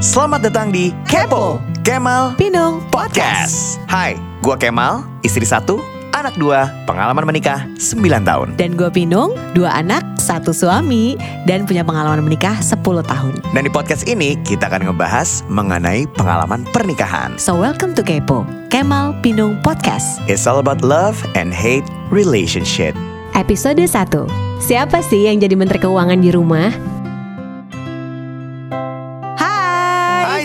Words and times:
Selamat 0.00 0.40
datang 0.40 0.72
di 0.72 0.96
Kepo 1.04 1.60
Kemal 1.84 2.32
Pinung 2.40 2.80
Podcast. 2.88 3.76
Hai, 3.84 4.16
gua 4.40 4.56
Kemal, 4.56 5.04
istri 5.20 5.44
satu, 5.44 5.76
anak 6.16 6.40
dua, 6.40 6.72
pengalaman 6.88 7.28
menikah 7.28 7.68
9 7.76 8.00
tahun. 8.24 8.56
Dan 8.56 8.80
gue 8.80 8.88
Pinung, 8.88 9.36
dua 9.52 9.76
anak, 9.76 10.00
satu 10.16 10.56
suami 10.56 11.20
Dan 11.44 11.68
punya 11.68 11.84
pengalaman 11.84 12.24
menikah 12.24 12.64
10 12.64 12.80
tahun 12.80 13.44
Dan 13.52 13.68
di 13.68 13.68
podcast 13.68 14.08
ini 14.08 14.40
kita 14.40 14.72
akan 14.72 14.88
ngebahas 14.88 15.44
mengenai 15.52 16.08
pengalaman 16.16 16.64
pernikahan. 16.72 17.36
So 17.36 17.52
welcome 17.60 17.92
to 17.92 18.00
Kepo 18.00 18.48
Kemal 18.72 19.12
Pinung 19.20 19.60
Podcast 19.60 20.16
It's 20.24 20.48
all 20.48 20.64
about 20.64 20.80
love 20.80 21.20
and 21.36 21.52
hate 21.52 21.84
relationship. 22.08 22.96
Episode 23.36 23.76
1 23.76 24.64
Siapa 24.64 25.04
sih 25.04 25.28
yang 25.28 25.44
jadi 25.44 25.52
menteri 25.60 25.76
keuangan 25.76 26.24
di 26.24 26.32
rumah? 26.32 26.99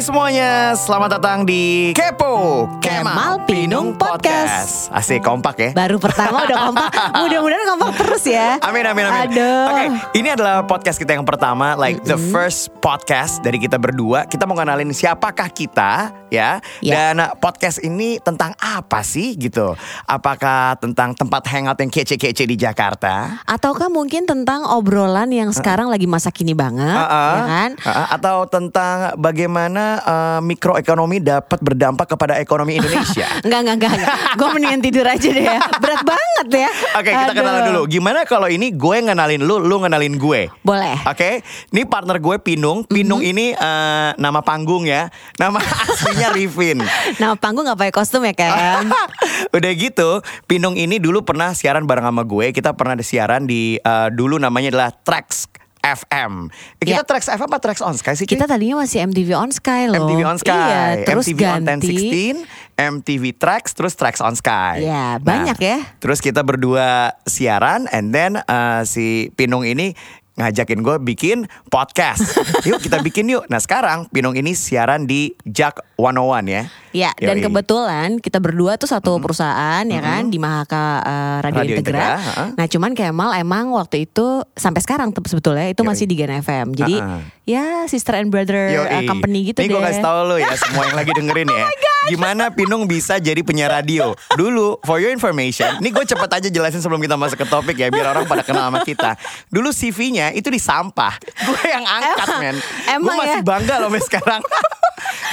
Semuanya, 0.05 0.77
selamat 0.77 1.18
datang 1.18 1.50
di 1.50 1.90
Kepo 1.98 2.70
Kemal 2.77 3.41
Pinung 3.50 3.98
Podcast. 3.98 4.94
Asik 4.94 5.26
kompak 5.26 5.58
ya. 5.58 5.70
Baru 5.73 5.98
pertama 5.98 6.46
udah 6.46 6.58
kompak 6.70 6.90
Mudah-mudahan 7.26 7.66
kompak 7.73 7.91
terus 7.98 8.22
ya 8.30 8.62
Amin 8.62 8.86
amin 8.86 9.10
amin. 9.10 9.34
Aduh 9.34 9.66
Oke, 9.66 9.86
ini 10.22 10.30
adalah 10.30 10.62
podcast 10.70 11.02
kita 11.02 11.18
yang 11.18 11.26
pertama, 11.26 11.73
like 11.73 12.05
the 12.05 12.22
first 12.30 12.70
podcast 12.86 13.41
dari 13.41 13.58
kita 13.58 13.82
berdua. 13.82 14.30
Kita 14.30 14.46
mau 14.46 14.54
kenalin 14.54 14.94
siapakah 14.94 15.49
kita, 15.49 16.13
ya. 16.30 16.62
Ya. 16.85 16.94
Dan 16.94 17.26
uh, 17.26 17.34
podcast 17.41 17.82
ini 17.82 18.22
tentang 18.22 18.54
apa 18.62 19.02
sih 19.02 19.34
gitu? 19.34 19.74
Apakah 20.05 20.77
tentang 20.77 21.18
tempat 21.18 21.49
hangout 21.49 21.82
yang 21.82 21.90
kece-kece 21.90 22.46
di 22.46 22.54
Jakarta? 22.54 23.41
Ataukah 23.49 23.90
mungkin 23.90 24.30
tentang 24.30 24.70
obrolan 24.70 25.34
yang 25.34 25.49
sekarang 25.49 25.90
lagi 25.90 26.05
masa 26.05 26.30
kini 26.30 26.54
banget 26.54 26.94
Uh-uh. 26.94 27.34
ya 27.34 27.41
kan? 27.49 27.70
Uh-uh. 27.82 28.08
Atau 28.13 28.38
tentang 28.54 29.18
bagaimana 29.18 29.95
uh, 29.98 30.40
mikroekonomi 30.40 31.20
dapat 31.20 31.59
berdampak 31.59 32.07
kepada 32.07 32.35
ekonomi 32.35 32.76
Indonesia? 32.76 33.27
Enggak, 33.46 33.60
enggak, 33.62 33.76
enggak, 33.76 33.91
enggak. 33.93 34.10
Gue 34.35 34.48
mendingan 34.49 34.82
tidur 34.82 35.05
aja 35.05 35.27
deh 35.27 35.46
ya 35.46 35.60
Berat 35.77 36.01
banget 36.01 36.48
ya 36.57 36.70
Oke, 36.96 37.10
kita 37.10 37.24
Aduh. 37.26 37.35
kenalan 37.35 37.62
dulu. 37.65 37.82
Gimana 37.85 38.20
kalau 38.23 38.48
ini 38.48 38.71
gue 38.71 38.98
ngenalin 39.01 39.41
lu, 39.41 39.60
lu 39.60 39.76
ngenalin 39.79 40.16
gue? 40.16 40.41
Boleh 40.62 40.98
Oke, 41.04 41.40
ini 41.70 41.84
partner 41.84 42.18
gue 42.18 42.35
Pinung. 42.38 42.84
Pinung 42.85 43.20
Mhm. 43.20 43.29
ini 43.29 43.46
eh, 43.51 44.10
nama 44.16 44.40
panggung 44.40 44.84
ya. 44.84 45.07
Nama 45.35 45.60
aslinya 45.91 46.32
Rifin. 46.32 46.84
Nama 47.16 47.35
panggung 47.35 47.63
gak 47.63 47.77
pakai 47.77 47.93
kostum 47.93 48.23
ya 48.23 48.34
kan? 48.34 48.90
Udah 49.55 49.71
gitu, 49.71 50.20
Pinung 50.46 50.76
ini 50.76 50.98
dulu 50.98 51.21
pernah 51.21 51.51
siaran 51.51 51.84
bareng 51.84 52.04
sama 52.04 52.23
gue. 52.23 52.51
Kita 52.51 52.73
pernah 52.73 52.93
ada 52.93 53.05
siaran 53.05 53.46
di 53.46 53.77
eh, 53.77 54.07
dulu 54.10 54.35
namanya 54.35 54.71
adalah 54.71 54.90
Trax 54.91 55.48
FM. 55.86 56.50
Kita 56.82 56.90
Ya. 56.90 57.05
Trax 57.05 57.30
FM 57.30 57.46
apa 57.46 57.58
Trax 57.62 57.78
On 57.80 57.94
Sky 57.94 58.18
sih? 58.18 58.26
Cuy? 58.26 58.34
Kita 58.34 58.50
tadinya 58.50 58.82
masih 58.82 59.05
MTV 59.05 59.30
On 59.38 59.50
Sky 59.50 59.86
loh. 59.86 60.02
MTV 60.02 60.22
On 60.26 60.38
Sky, 60.38 60.50
Iya, 60.50 60.82
terus 61.05 61.30
MTV 61.30 61.40
on 61.46 61.62
ganti. 61.62 61.94
1016, 61.94 62.41
MTV 62.76 63.24
Trax, 63.38 63.64
terus 63.72 63.94
Trax 63.94 64.18
On 64.19 64.34
Sky. 64.34 64.81
Ya, 64.81 65.22
banyak 65.22 65.58
ya. 65.58 65.78
Terus 66.02 66.18
kita 66.19 66.41
berdua 66.41 67.13
siaran, 67.24 67.86
and 67.94 68.09
then 68.09 68.41
uh, 68.41 68.81
si 68.81 69.30
Pinung 69.34 69.62
ini 69.62 69.94
ngajakin 70.36 70.84
gue 70.84 71.00
bikin 71.06 71.38
podcast. 71.69 72.19
yuk 72.68 72.84
kita 72.84 73.00
bikin 73.00 73.30
yuk. 73.30 73.47
Nah 73.47 73.56
sekarang 73.58 74.12
Pinung 74.12 74.36
ini 74.36 74.52
siaran 74.52 75.08
di 75.08 75.31
Jack 75.46 75.80
101 75.96 76.44
ya. 76.46 76.63
Ya, 76.91 77.12
dan 77.18 77.38
Yoi. 77.38 77.44
kebetulan 77.44 78.07
kita 78.18 78.40
berdua 78.40 78.75
tuh 78.75 78.88
satu 78.88 79.19
perusahaan 79.19 79.84
ya 79.84 80.00
kan 80.00 80.28
di 80.28 80.35
Mahaka 80.35 80.84
eh, 81.01 81.38
Radio, 81.41 81.59
Radio 81.62 81.75
Integra. 81.75 82.00
Integra, 82.00 82.16
ha-ha. 82.18 82.46
Nah, 82.53 82.66
cuman 82.66 82.91
Kemal 82.91 83.31
emang 83.35 83.72
waktu 83.72 84.06
itu 84.06 84.25
sampai 84.53 84.79
sekarang 84.79 85.12
sebetulnya 85.18 85.68
itu 85.68 85.79
Yoi. 85.79 85.88
masih 85.88 86.06
di 86.06 86.16
Gen 86.16 86.35
FM. 86.38 86.72
Jadi 86.72 86.96
Ha-ha. 86.96 87.19
ya 87.44 87.66
sister 87.85 88.16
and 88.16 88.28
brother 88.28 88.72
Yoi. 88.73 88.88
eh, 88.88 89.03
company 89.03 89.51
gitu 89.51 89.59
Nih 89.59 89.68
deh. 89.68 89.72
Oh 89.72 89.79
gue 89.79 89.88
kasih 89.88 90.01
tau 90.01 90.23
lo 90.23 90.35
ya 90.35 90.51
semua 90.53 90.84
yang 90.85 90.96
lagi 90.96 91.12
dengerin 91.12 91.47
ya. 91.47 91.68
Gimana 92.06 92.53
Pinung 92.53 92.85
bisa 92.85 93.18
jadi 93.18 93.41
penyiar 93.41 93.73
radio 93.73 94.13
Dulu 94.31 94.78
for 94.85 95.01
your 95.01 95.09
information 95.09 95.81
Ini 95.81 95.90
gue 95.90 96.06
cepet 96.06 96.29
aja 96.29 96.47
jelasin 96.47 96.77
sebelum 96.77 97.01
kita 97.01 97.17
masuk 97.17 97.41
ke 97.41 97.50
topik 97.50 97.73
ya 97.73 97.89
Biar 97.89 98.13
orang 98.13 98.29
pada 98.29 98.45
kenal 98.45 98.69
sama 98.69 98.85
kita 98.85 99.17
Dulu 99.50 99.73
CV-nya 99.73 100.29
itu 100.29 100.53
di 100.53 100.62
sampah 100.62 101.17
Gue 101.17 101.57
yang 101.66 101.81
angkat 101.81 102.27
Emang- 102.29 102.41
men 102.45 102.56
Gue 103.01 103.13
masih 103.16 103.41
ya? 103.41 103.44
bangga 103.44 103.75
loh 103.81 103.89
sampai 103.89 104.03
sekarang 104.06 104.41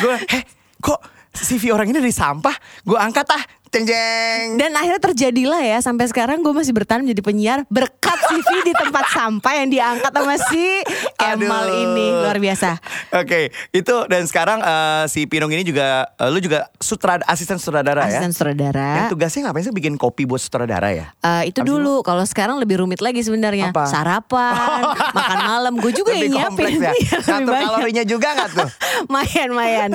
Gue 0.00 0.16
eh 0.32 0.42
kok 0.80 1.00
CV 1.32 1.72
orang 1.74 1.92
ini 1.92 2.00
dari 2.00 2.14
sampah? 2.14 2.56
Gue 2.86 2.96
angkat 2.96 3.26
ah 3.32 3.42
Jeng 3.72 3.88
jeng 3.88 4.60
Dan 4.60 4.76
akhirnya 4.76 5.00
terjadilah 5.00 5.64
ya 5.64 5.80
sampai 5.80 6.04
sekarang 6.04 6.44
gue 6.44 6.52
masih 6.52 6.76
bertahan 6.76 7.00
menjadi 7.00 7.24
penyiar 7.24 7.58
berkat 7.66 8.20
CV 8.22 8.44
di 8.62 8.72
tempat 8.76 9.08
sampah 9.08 9.52
yang 9.56 9.68
diangkat 9.68 10.12
sama 10.12 10.36
si 10.44 10.84
Kemal 11.16 11.64
Aduh. 11.64 11.80
ini 11.80 12.06
luar 12.12 12.36
biasa. 12.36 12.76
Oke, 13.14 13.48
itu 13.70 13.94
dan 14.06 14.28
sekarang 14.28 14.60
eh, 14.60 15.04
si 15.08 15.24
Pinung 15.24 15.48
ini 15.48 15.62
juga, 15.62 16.04
eh, 16.12 16.28
lu 16.28 16.36
juga 16.36 16.68
sutrad 16.76 17.24
asisten 17.24 17.56
sutradara 17.56 18.04
ya? 18.04 18.20
Asisten 18.20 18.32
sutradara. 18.32 18.88
Yang 18.98 19.16
tugasnya 19.16 19.40
ngapain 19.48 19.64
sih 19.64 19.72
bikin 19.72 19.94
kopi 19.96 20.28
buat 20.28 20.38
sutradara 20.38 20.92
ya? 20.92 21.06
Eh, 21.18 21.48
itu 21.48 21.60
sih, 21.60 21.66
dulu 21.66 22.04
kalau 22.04 22.24
sekarang 22.24 22.60
lebih 22.60 22.76
rumit 22.78 23.00
lagi 23.00 23.24
sebenarnya 23.24 23.72
Apa? 23.72 23.88
sarapan 23.88 24.84
makan 25.16 25.38
malam 25.40 25.74
gue 25.76 25.92
juga 25.92 26.12
Lebih 26.12 26.28
yang 26.28 26.52
nyiapin 26.52 26.76
ya? 26.76 26.92
Iya, 27.02 27.16
Ngatur 27.18 27.48
banyak. 27.48 27.68
kalorinya 27.72 28.04
juga 28.04 28.28
nggak 28.36 28.48
tuh? 28.52 28.68
mayan 29.14 29.50
mayan 29.50 29.90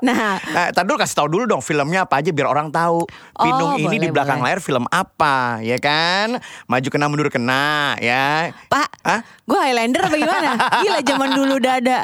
nah 0.00 0.36
Nah, 0.42 0.68
tadi 0.68 0.84
dulu 0.84 1.00
kasih 1.00 1.16
tahu 1.16 1.28
dulu 1.30 1.44
dong 1.48 1.62
filmnya 1.62 2.04
apa 2.04 2.20
aja 2.20 2.28
biar 2.28 2.44
orang 2.46 2.68
tahu. 2.68 3.08
Oh, 3.32 3.44
Pinung 3.44 3.70
ini 3.76 3.96
di 3.96 3.98
boleh, 4.02 4.12
belakang 4.12 4.38
boleh. 4.38 4.48
layar 4.48 4.60
film 4.60 4.84
apa, 4.86 5.36
ya 5.60 5.76
kan? 5.76 6.36
Maju 6.64 6.88
kena 6.88 7.06
mundur 7.06 7.26
kena, 7.26 7.96
ya. 7.96 8.52
pak 8.66 8.88
Hah? 9.02 9.20
gue 9.42 9.58
Highlander 9.58 9.98
apa 10.00 10.14
gimana 10.14 10.50
gila 10.78 11.00
zaman 11.02 11.28
dulu 11.34 11.52
udah 11.58 11.74
ada 11.76 11.98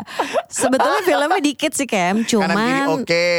sebetulnya 0.44 1.00
filmnya 1.00 1.38
dikit 1.38 1.70
sih 1.70 1.86
Kem 1.86 2.26
cuman 2.26 2.98
oke. 2.98 3.30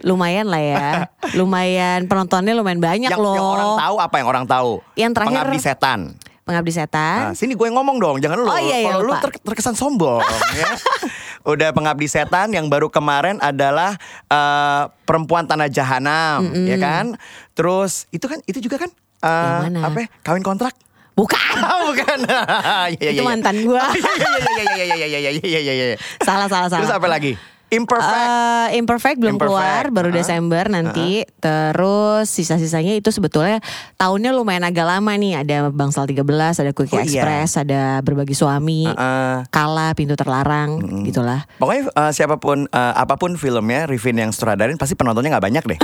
lumayan 0.00 0.48
lah 0.48 0.58
ya 0.58 0.88
lumayan 1.32 2.08
penontonnya 2.08 2.52
lumayan 2.52 2.80
banyak 2.80 3.06
Yang, 3.06 3.20
loh 3.20 3.36
yang 3.36 3.44
orang 3.52 3.72
tahu 3.76 3.96
apa 3.98 4.14
yang 4.16 4.26
orang 4.26 4.44
tahu? 4.46 4.70
Yang 4.94 5.12
terakhir- 5.12 5.30
Pengabdi 5.36 5.58
setan. 5.60 6.00
pengabdi 6.42 6.72
setan 6.72 7.18
Nah, 7.22 7.32
sini 7.32 7.52
gue 7.52 7.62
yang 7.62 7.76
ngomong 7.76 7.96
dong, 7.98 8.16
jangan 8.18 8.34
lu. 8.34 8.48
Oh, 8.48 8.56
iya, 8.56 8.80
iya, 8.80 8.90
Kalau 8.90 9.04
lu 9.04 9.14
ter- 9.14 9.38
terkesan 9.44 9.74
sombong 9.74 10.24
ya. 10.52 10.72
Udah 11.42 11.74
pengabdi 11.74 12.06
setan 12.06 12.54
yang 12.54 12.70
baru 12.70 12.86
kemarin 12.88 13.38
adalah 13.42 13.98
eh, 14.30 14.82
perempuan 15.06 15.46
tanah 15.46 15.66
jahanam, 15.66 16.46
ya 16.66 16.78
kan? 16.78 17.18
Terus 17.52 18.06
itu 18.14 18.26
kan 18.30 18.38
itu 18.46 18.58
juga 18.62 18.86
kan 18.86 18.90
eh, 19.22 19.28
Yang 19.28 19.64
mana? 19.70 19.78
apa? 19.86 19.98
ya? 20.02 20.08
Kawin 20.22 20.44
kontrak? 20.46 20.74
bukan 21.12 21.56
Bukan. 21.92 22.18
Iya, 22.24 22.96
iya, 22.98 23.10
itu 23.12 23.20
iya. 23.20 23.28
mantan 23.28 23.56
gue 23.60 23.76
Iya 23.76 24.84
iya 24.88 24.88
iya 24.88 24.88
iya 24.96 25.08
iya 25.12 25.30
iya 25.30 25.30
iya 25.44 25.60
iya 25.60 25.72
iya. 25.92 25.96
salah 26.24 26.48
salah 26.48 26.72
salah 26.72 26.88
Terus 26.88 26.94
apa 26.96 27.08
lagi? 27.08 27.36
Imperfect. 27.72 28.28
Eh, 28.28 28.68
imperfect 28.76 29.16
belum 29.16 29.34
Imperfect. 29.34 29.48
keluar 29.50 29.82
baru 29.88 30.08
Uh-huh. 30.08 30.18
Desember 30.18 30.64
nanti 30.66 31.10
terus 31.38 32.28
sisa-sisanya 32.28 32.92
itu 32.92 33.08
sebetulnya 33.08 33.64
tahunnya 33.96 34.30
lumayan 34.30 34.60
agak 34.62 34.84
lama 34.84 35.08
nih 35.12 35.38
ada 35.38 35.56
Bangsal 35.66 36.04
13 36.04 36.20
ada 36.54 36.68
Oh, 36.68 36.74
Quickie 36.74 37.00
iya. 37.08 37.24
Express 37.24 37.56
ada 37.56 37.80
Berbagi 37.98 38.32
Suami 38.32 38.84
Heeh. 38.84 39.34
Kala 39.48 39.92
Pintu 39.92 40.12
Terlarang 40.12 40.76
gitulah 41.02 41.48
Pokoknya 41.56 41.88
eh, 41.88 42.12
siapa 42.12 42.36
pun 42.36 42.64
eh, 42.64 42.92
apa 42.94 43.16
pun 43.16 43.34
filmnya 43.34 43.84
Rivin 43.84 44.18
yang 44.18 44.30
sutradarin 44.30 44.76
pasti 44.76 44.92
penontonnya 44.92 45.32
nggak 45.32 45.44
banyak 45.44 45.64
deh. 45.66 45.78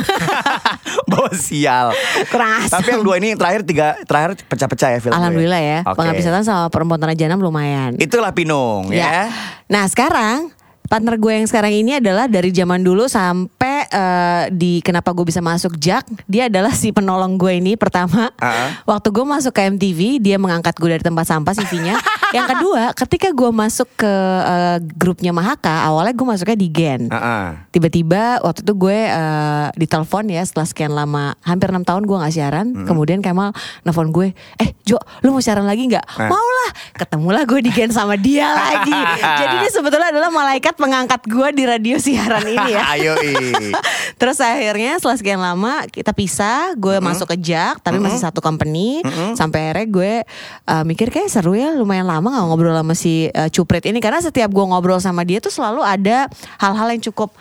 Bawa 1.11 1.33
sial. 1.33 1.93
kurang 2.27 2.69
Tapi 2.69 2.89
yang 2.91 3.03
dua 3.03 3.17
ini 3.17 3.33
yang 3.33 3.39
terakhir 3.39 3.65
tiga 3.65 3.97
terakhir 4.03 4.37
pecah-pecah 4.45 4.89
ya 4.91 4.99
filmnya. 4.99 5.17
Alhamdulillah 5.17 5.63
ya 5.63 5.79
Oke. 5.83 5.97
Pengabdi 5.97 6.23
Setan 6.23 6.45
sama 6.45 6.69
Perempuan 6.69 6.99
Tanah 6.99 7.17
Janam 7.17 7.39
lumayan 7.39 7.97
Itulah 7.97 8.31
Pinung 8.31 8.91
ya. 8.91 9.01
Ya. 9.01 9.21
Nah 9.67 9.85
sekarang 9.87 10.53
partner 10.89 11.21
gue 11.21 11.33
yang 11.37 11.47
sekarang 11.47 11.73
ini 11.77 12.01
adalah 12.01 12.25
dari 12.27 12.49
zaman 12.49 12.81
dulu 12.81 13.05
sampai 13.07 13.85
eh, 13.93 14.45
di 14.51 14.81
kenapa 14.81 15.13
gue 15.13 15.29
bisa 15.29 15.45
masuk 15.45 15.77
Jack 15.77 16.09
dia 16.25 16.49
adalah 16.49 16.73
si 16.73 16.91
penolong 16.91 17.37
gue 17.37 17.61
ini 17.61 17.77
pertama. 17.77 18.33
Uh-uh. 18.41 18.89
waktu 18.89 19.09
gue 19.13 19.25
masuk 19.29 19.53
ke 19.53 19.69
MTV 19.69 20.01
dia 20.19 20.41
mengangkat 20.41 20.73
gue 20.81 20.89
dari 20.89 21.05
tempat 21.05 21.29
sampah 21.29 21.53
CV-nya 21.53 22.01
yang 22.37 22.49
kedua 22.49 22.97
ketika 22.97 23.29
gue 23.37 23.51
masuk 23.53 23.89
ke 24.01 24.15
eh, 24.49 24.79
grupnya 24.97 25.31
Mahaka 25.37 25.85
awalnya 25.85 26.17
gue 26.17 26.27
masuknya 26.27 26.57
di 26.57 26.69
Gen. 26.73 27.13
Tiba-tiba 27.69 28.41
waktu 28.41 28.65
itu 28.65 28.73
gue 28.73 28.99
eh, 29.13 29.67
ditelepon 29.77 30.33
ya 30.33 30.41
setelah 30.41 30.67
sekian 30.67 30.93
lama 30.97 31.37
hampir 31.45 31.69
enam 31.69 31.85
tahun 31.85 32.09
gue 32.09 32.17
nggak 32.17 32.35
siaran. 32.35 32.67
Kemudian 32.89 33.21
Kemal 33.21 33.53
nelfon 33.85 34.09
gue 34.09 34.33
eh 34.57 34.71
Jo 34.89 34.97
lu 35.21 35.37
mau 35.37 35.43
siaran 35.45 35.69
lagi 35.69 35.85
nggak? 35.85 36.07
Eh. 36.17 36.29
mau 36.33 36.49
lah 36.65 36.71
ketemulah 36.97 37.43
gue 37.45 37.61
di 37.61 37.71
Gen 37.77 37.93
sama 37.93 38.17
dia 38.17 38.49
lagi. 38.57 38.97
Jadi 39.45 39.55
dia 39.61 39.71
sebetulnya 39.71 40.09
adalah 40.15 40.33
malaikat 40.33 40.78
pengangkat 40.79 41.27
gue 41.27 41.49
di 41.59 41.65
radio 41.67 41.99
siaran 41.99 42.47
ini 42.47 42.79
ya 42.79 42.83
Ayo. 42.95 43.15
Terus 44.21 44.39
akhirnya 44.39 44.97
setelah 45.03 45.19
sekian 45.19 45.43
lama 45.43 45.85
kita 45.91 46.15
pisah, 46.15 46.79
gue 46.79 47.03
masuk 47.03 47.35
ke 47.35 47.37
Jack 47.51 47.83
tapi 47.83 47.99
masih 47.99 48.23
satu 48.23 48.39
company. 48.39 49.03
Sampai 49.35 49.75
akhirnya 49.75 49.87
gue 49.91 50.13
uh, 50.71 50.85
mikir 50.87 51.11
kayak 51.11 51.29
seru 51.29 51.59
ya 51.59 51.75
lumayan 51.75 52.07
lama 52.07 52.31
gak 52.31 52.47
ngobrol 52.47 52.73
sama 52.73 52.95
si 52.95 53.29
uh, 53.35 53.51
Cuprit 53.51 53.85
ini 53.91 53.99
karena 53.99 54.23
setiap 54.23 54.49
gue 54.55 54.65
ngobrol 54.65 55.03
sama 55.03 55.27
dia 55.27 55.43
tuh 55.43 55.51
selalu 55.51 55.83
ada 55.83 56.31
hal-hal 56.63 56.89
yang 56.95 57.03
cukup 57.11 57.35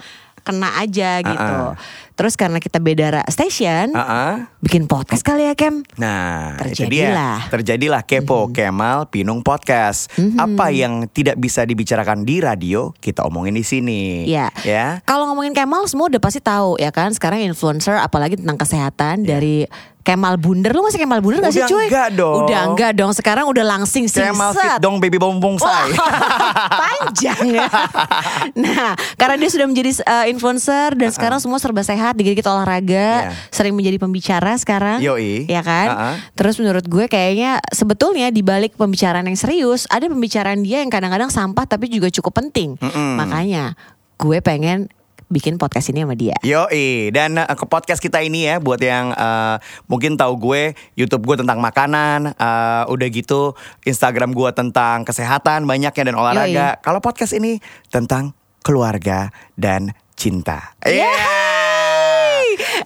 kena 0.47 0.79
aja 0.79 1.19
gitu. 1.19 1.55
Uh-uh. 1.59 1.75
Terus 2.17 2.33
karena 2.33 2.57
kita 2.57 2.81
beda 2.81 3.21
station, 3.29 3.93
Ah-ah. 3.93 4.49
bikin 4.57 4.89
podcast 4.89 5.21
kali 5.21 5.45
ya 5.45 5.53
Kem. 5.53 5.85
Nah, 6.01 6.57
itu 6.65 6.81
Terjadilah. 6.89 7.45
dia. 7.45 7.51
Terjadilah 7.53 8.01
Kepo 8.01 8.49
Kemal 8.49 9.05
Pinung 9.07 9.45
Podcast. 9.45 10.09
Apa 10.33 10.73
yang 10.73 11.05
tidak 11.07 11.37
bisa 11.37 11.61
dibicarakan 11.61 12.25
di 12.25 12.41
radio, 12.41 12.89
kita 12.97 13.21
omongin 13.21 13.53
di 13.53 13.61
sini. 13.61 14.25
Ya. 14.25 14.49
Ya. 14.65 15.05
Kalau 15.05 15.29
ngomongin 15.29 15.53
Kemal 15.53 15.85
semua 15.85 16.09
udah 16.09 16.17
pasti 16.17 16.41
tahu 16.41 16.81
ya 16.81 16.89
kan. 16.89 17.13
Sekarang 17.13 17.37
influencer 17.37 17.93
apalagi 17.93 18.33
tentang 18.33 18.57
kesehatan 18.57 19.21
dari 19.21 19.69
Kemal 20.07 20.39
Bunder. 20.39 20.71
Lu 20.71 20.87
masih 20.87 21.03
Kemal 21.03 21.19
Bunder 21.19 21.43
gak 21.43 21.51
sih. 21.51 21.59
Udah 21.59 21.67
cuy? 21.67 21.85
enggak 21.91 22.09
dong. 22.15 22.35
Udah 22.47 22.61
enggak 22.71 22.91
dong. 22.95 23.11
Sekarang 23.11 23.45
udah 23.51 23.65
langsing 23.67 24.07
singset. 24.07 24.31
Kemal 24.31 24.55
fit 24.55 24.79
dong 24.79 25.03
baby 25.03 25.19
bombong 25.19 25.59
say. 25.59 25.91
panjang 26.87 27.59
ya. 27.59 27.67
nah, 28.63 28.95
karena 29.19 29.35
dia 29.35 29.49
sudah 29.51 29.67
menjadi 29.67 29.99
uh, 30.07 30.25
influencer 30.31 30.95
dan 30.95 31.11
sekarang 31.11 31.43
semua 31.43 31.59
serba 31.59 31.83
sehat, 31.83 32.15
dikit-dikit 32.15 32.47
olahraga, 32.47 33.27
Iya. 33.27 33.31
sering 33.51 33.75
menjadi 33.75 33.99
pembicara 33.99 34.55
sekarang. 34.55 35.03
Yoi. 35.03 35.43
Ya 35.51 35.59
kan? 35.59 35.87
Uh-uh. 35.91 36.15
Terus 36.39 36.55
menurut 36.61 36.87
gue 36.87 37.05
kayaknya 37.11 37.59
sebetulnya 37.75 38.31
di 38.31 38.39
balik 38.39 38.79
pembicaraan 38.79 39.27
yang 39.27 39.35
serius, 39.35 39.83
ada 39.91 40.07
pembicaraan 40.07 40.63
dia 40.63 40.79
yang 40.79 40.91
kadang-kadang 40.93 41.27
sampah 41.27 41.67
tapi 41.67 41.91
juga 41.91 42.07
cukup 42.07 42.39
penting. 42.39 42.79
Mm-mm. 42.79 43.19
Makanya 43.19 43.75
gue 44.17 44.37
pengen 44.39 44.87
bikin 45.27 45.59
podcast 45.59 45.91
ini 45.91 46.07
sama 46.07 46.15
dia. 46.15 46.35
Yoi, 46.43 47.11
dan 47.11 47.35
uh, 47.39 47.55
ke 47.55 47.65
podcast 47.67 47.99
kita 47.99 48.23
ini 48.23 48.47
ya 48.47 48.63
buat 48.63 48.79
yang 48.79 49.11
uh, 49.11 49.59
mungkin 49.91 50.15
tahu 50.15 50.39
gue, 50.39 50.75
YouTube 50.95 51.27
gue 51.27 51.43
tentang 51.43 51.59
makanan, 51.59 52.35
uh, 52.39 52.83
udah 52.87 53.07
gitu 53.11 53.53
Instagram 53.83 54.31
gue 54.31 54.49
tentang 54.55 55.03
kesehatan 55.03 55.67
banyaknya 55.67 56.03
dan 56.11 56.15
olahraga. 56.15 56.79
Kalau 56.79 57.03
podcast 57.03 57.35
ini 57.35 57.59
tentang 57.91 58.31
keluarga 58.63 59.31
dan 59.59 59.91
cinta. 60.15 60.75
Iya. 60.83 61.13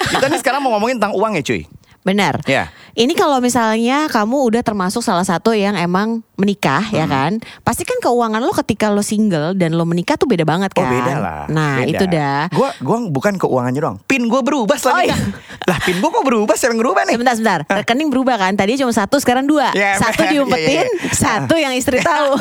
Kita 0.01 0.27
nih 0.27 0.39
sekarang 0.41 0.61
mau 0.65 0.75
ngomongin 0.75 0.97
tentang 0.99 1.15
uang 1.15 1.37
ya 1.39 1.44
cuy. 1.45 1.63
Benar. 2.01 2.41
Iya. 2.49 2.73
Ini 2.93 3.13
kalau 3.13 3.38
misalnya 3.38 4.05
kamu 4.05 4.38
udah 4.45 4.61
termasuk 4.61 4.99
salah 4.99 5.23
satu 5.23 5.51
yang 5.51 5.73
emang 5.73 6.19
menikah 6.35 6.81
ya 6.89 7.03
Hmm. 7.03 7.11
kan, 7.11 7.31
pasti 7.61 7.81
kan 7.81 7.95
keuangan 7.99 8.39
lo 8.39 8.51
ketika 8.55 8.89
lo 8.89 8.99
single 8.99 9.53
dan 9.53 9.71
lo 9.71 9.83
menikah 9.83 10.15
tuh 10.15 10.25
beda 10.25 10.41
banget 10.41 10.73
Oh 10.73 10.81
kan. 10.81 10.89
beda 10.89 11.13
lah. 11.15 11.41
Nah 11.47 11.79
beda. 11.79 11.91
itu 11.91 12.03
dah. 12.07 12.41
Gue 12.49 12.69
gua 12.79 12.97
bukan 13.05 13.33
keuangannya 13.35 13.79
doang. 13.79 13.97
Pin 14.03 14.25
gue 14.25 14.41
berubah 14.41 14.75
selanjutnya. 14.75 15.15
Oh, 15.15 15.69
Lah 15.69 15.77
pin 15.79 15.95
gue 15.95 16.09
kok 16.09 16.23
berubah? 16.23 16.55
Yang 16.57 16.77
berubah 16.77 17.01
nih? 17.03 17.15
Sebentar, 17.15 17.35
sebentar. 17.35 17.59
Rekening 17.69 18.09
berubah 18.09 18.35
kan? 18.38 18.51
Tadinya 18.53 18.79
cuma 18.81 18.91
satu, 18.91 19.15
sekarang 19.17 19.45
dua. 19.45 19.69
Ya, 19.71 19.95
satu 19.97 20.23
iya, 20.25 20.31
diumpetin, 20.31 20.81
iya, 20.81 20.89
iya. 20.89 21.13
satu 21.13 21.55
yang 21.55 21.71
istri 21.71 22.01
tahu. 22.03 22.33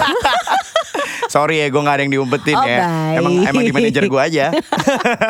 Sorry 1.26 1.61
ya 1.61 1.69
gue 1.69 1.79
gak 1.79 1.94
ada 1.94 2.03
yang 2.03 2.12
diumpetin 2.12 2.56
Oh, 2.56 2.64
ya. 2.64 2.79
baik. 2.81 3.17
Emang 3.17 3.32
emang 3.44 3.62
di 3.62 3.73
manajer 3.73 4.05
gue 4.05 4.20
aja. 4.20 4.44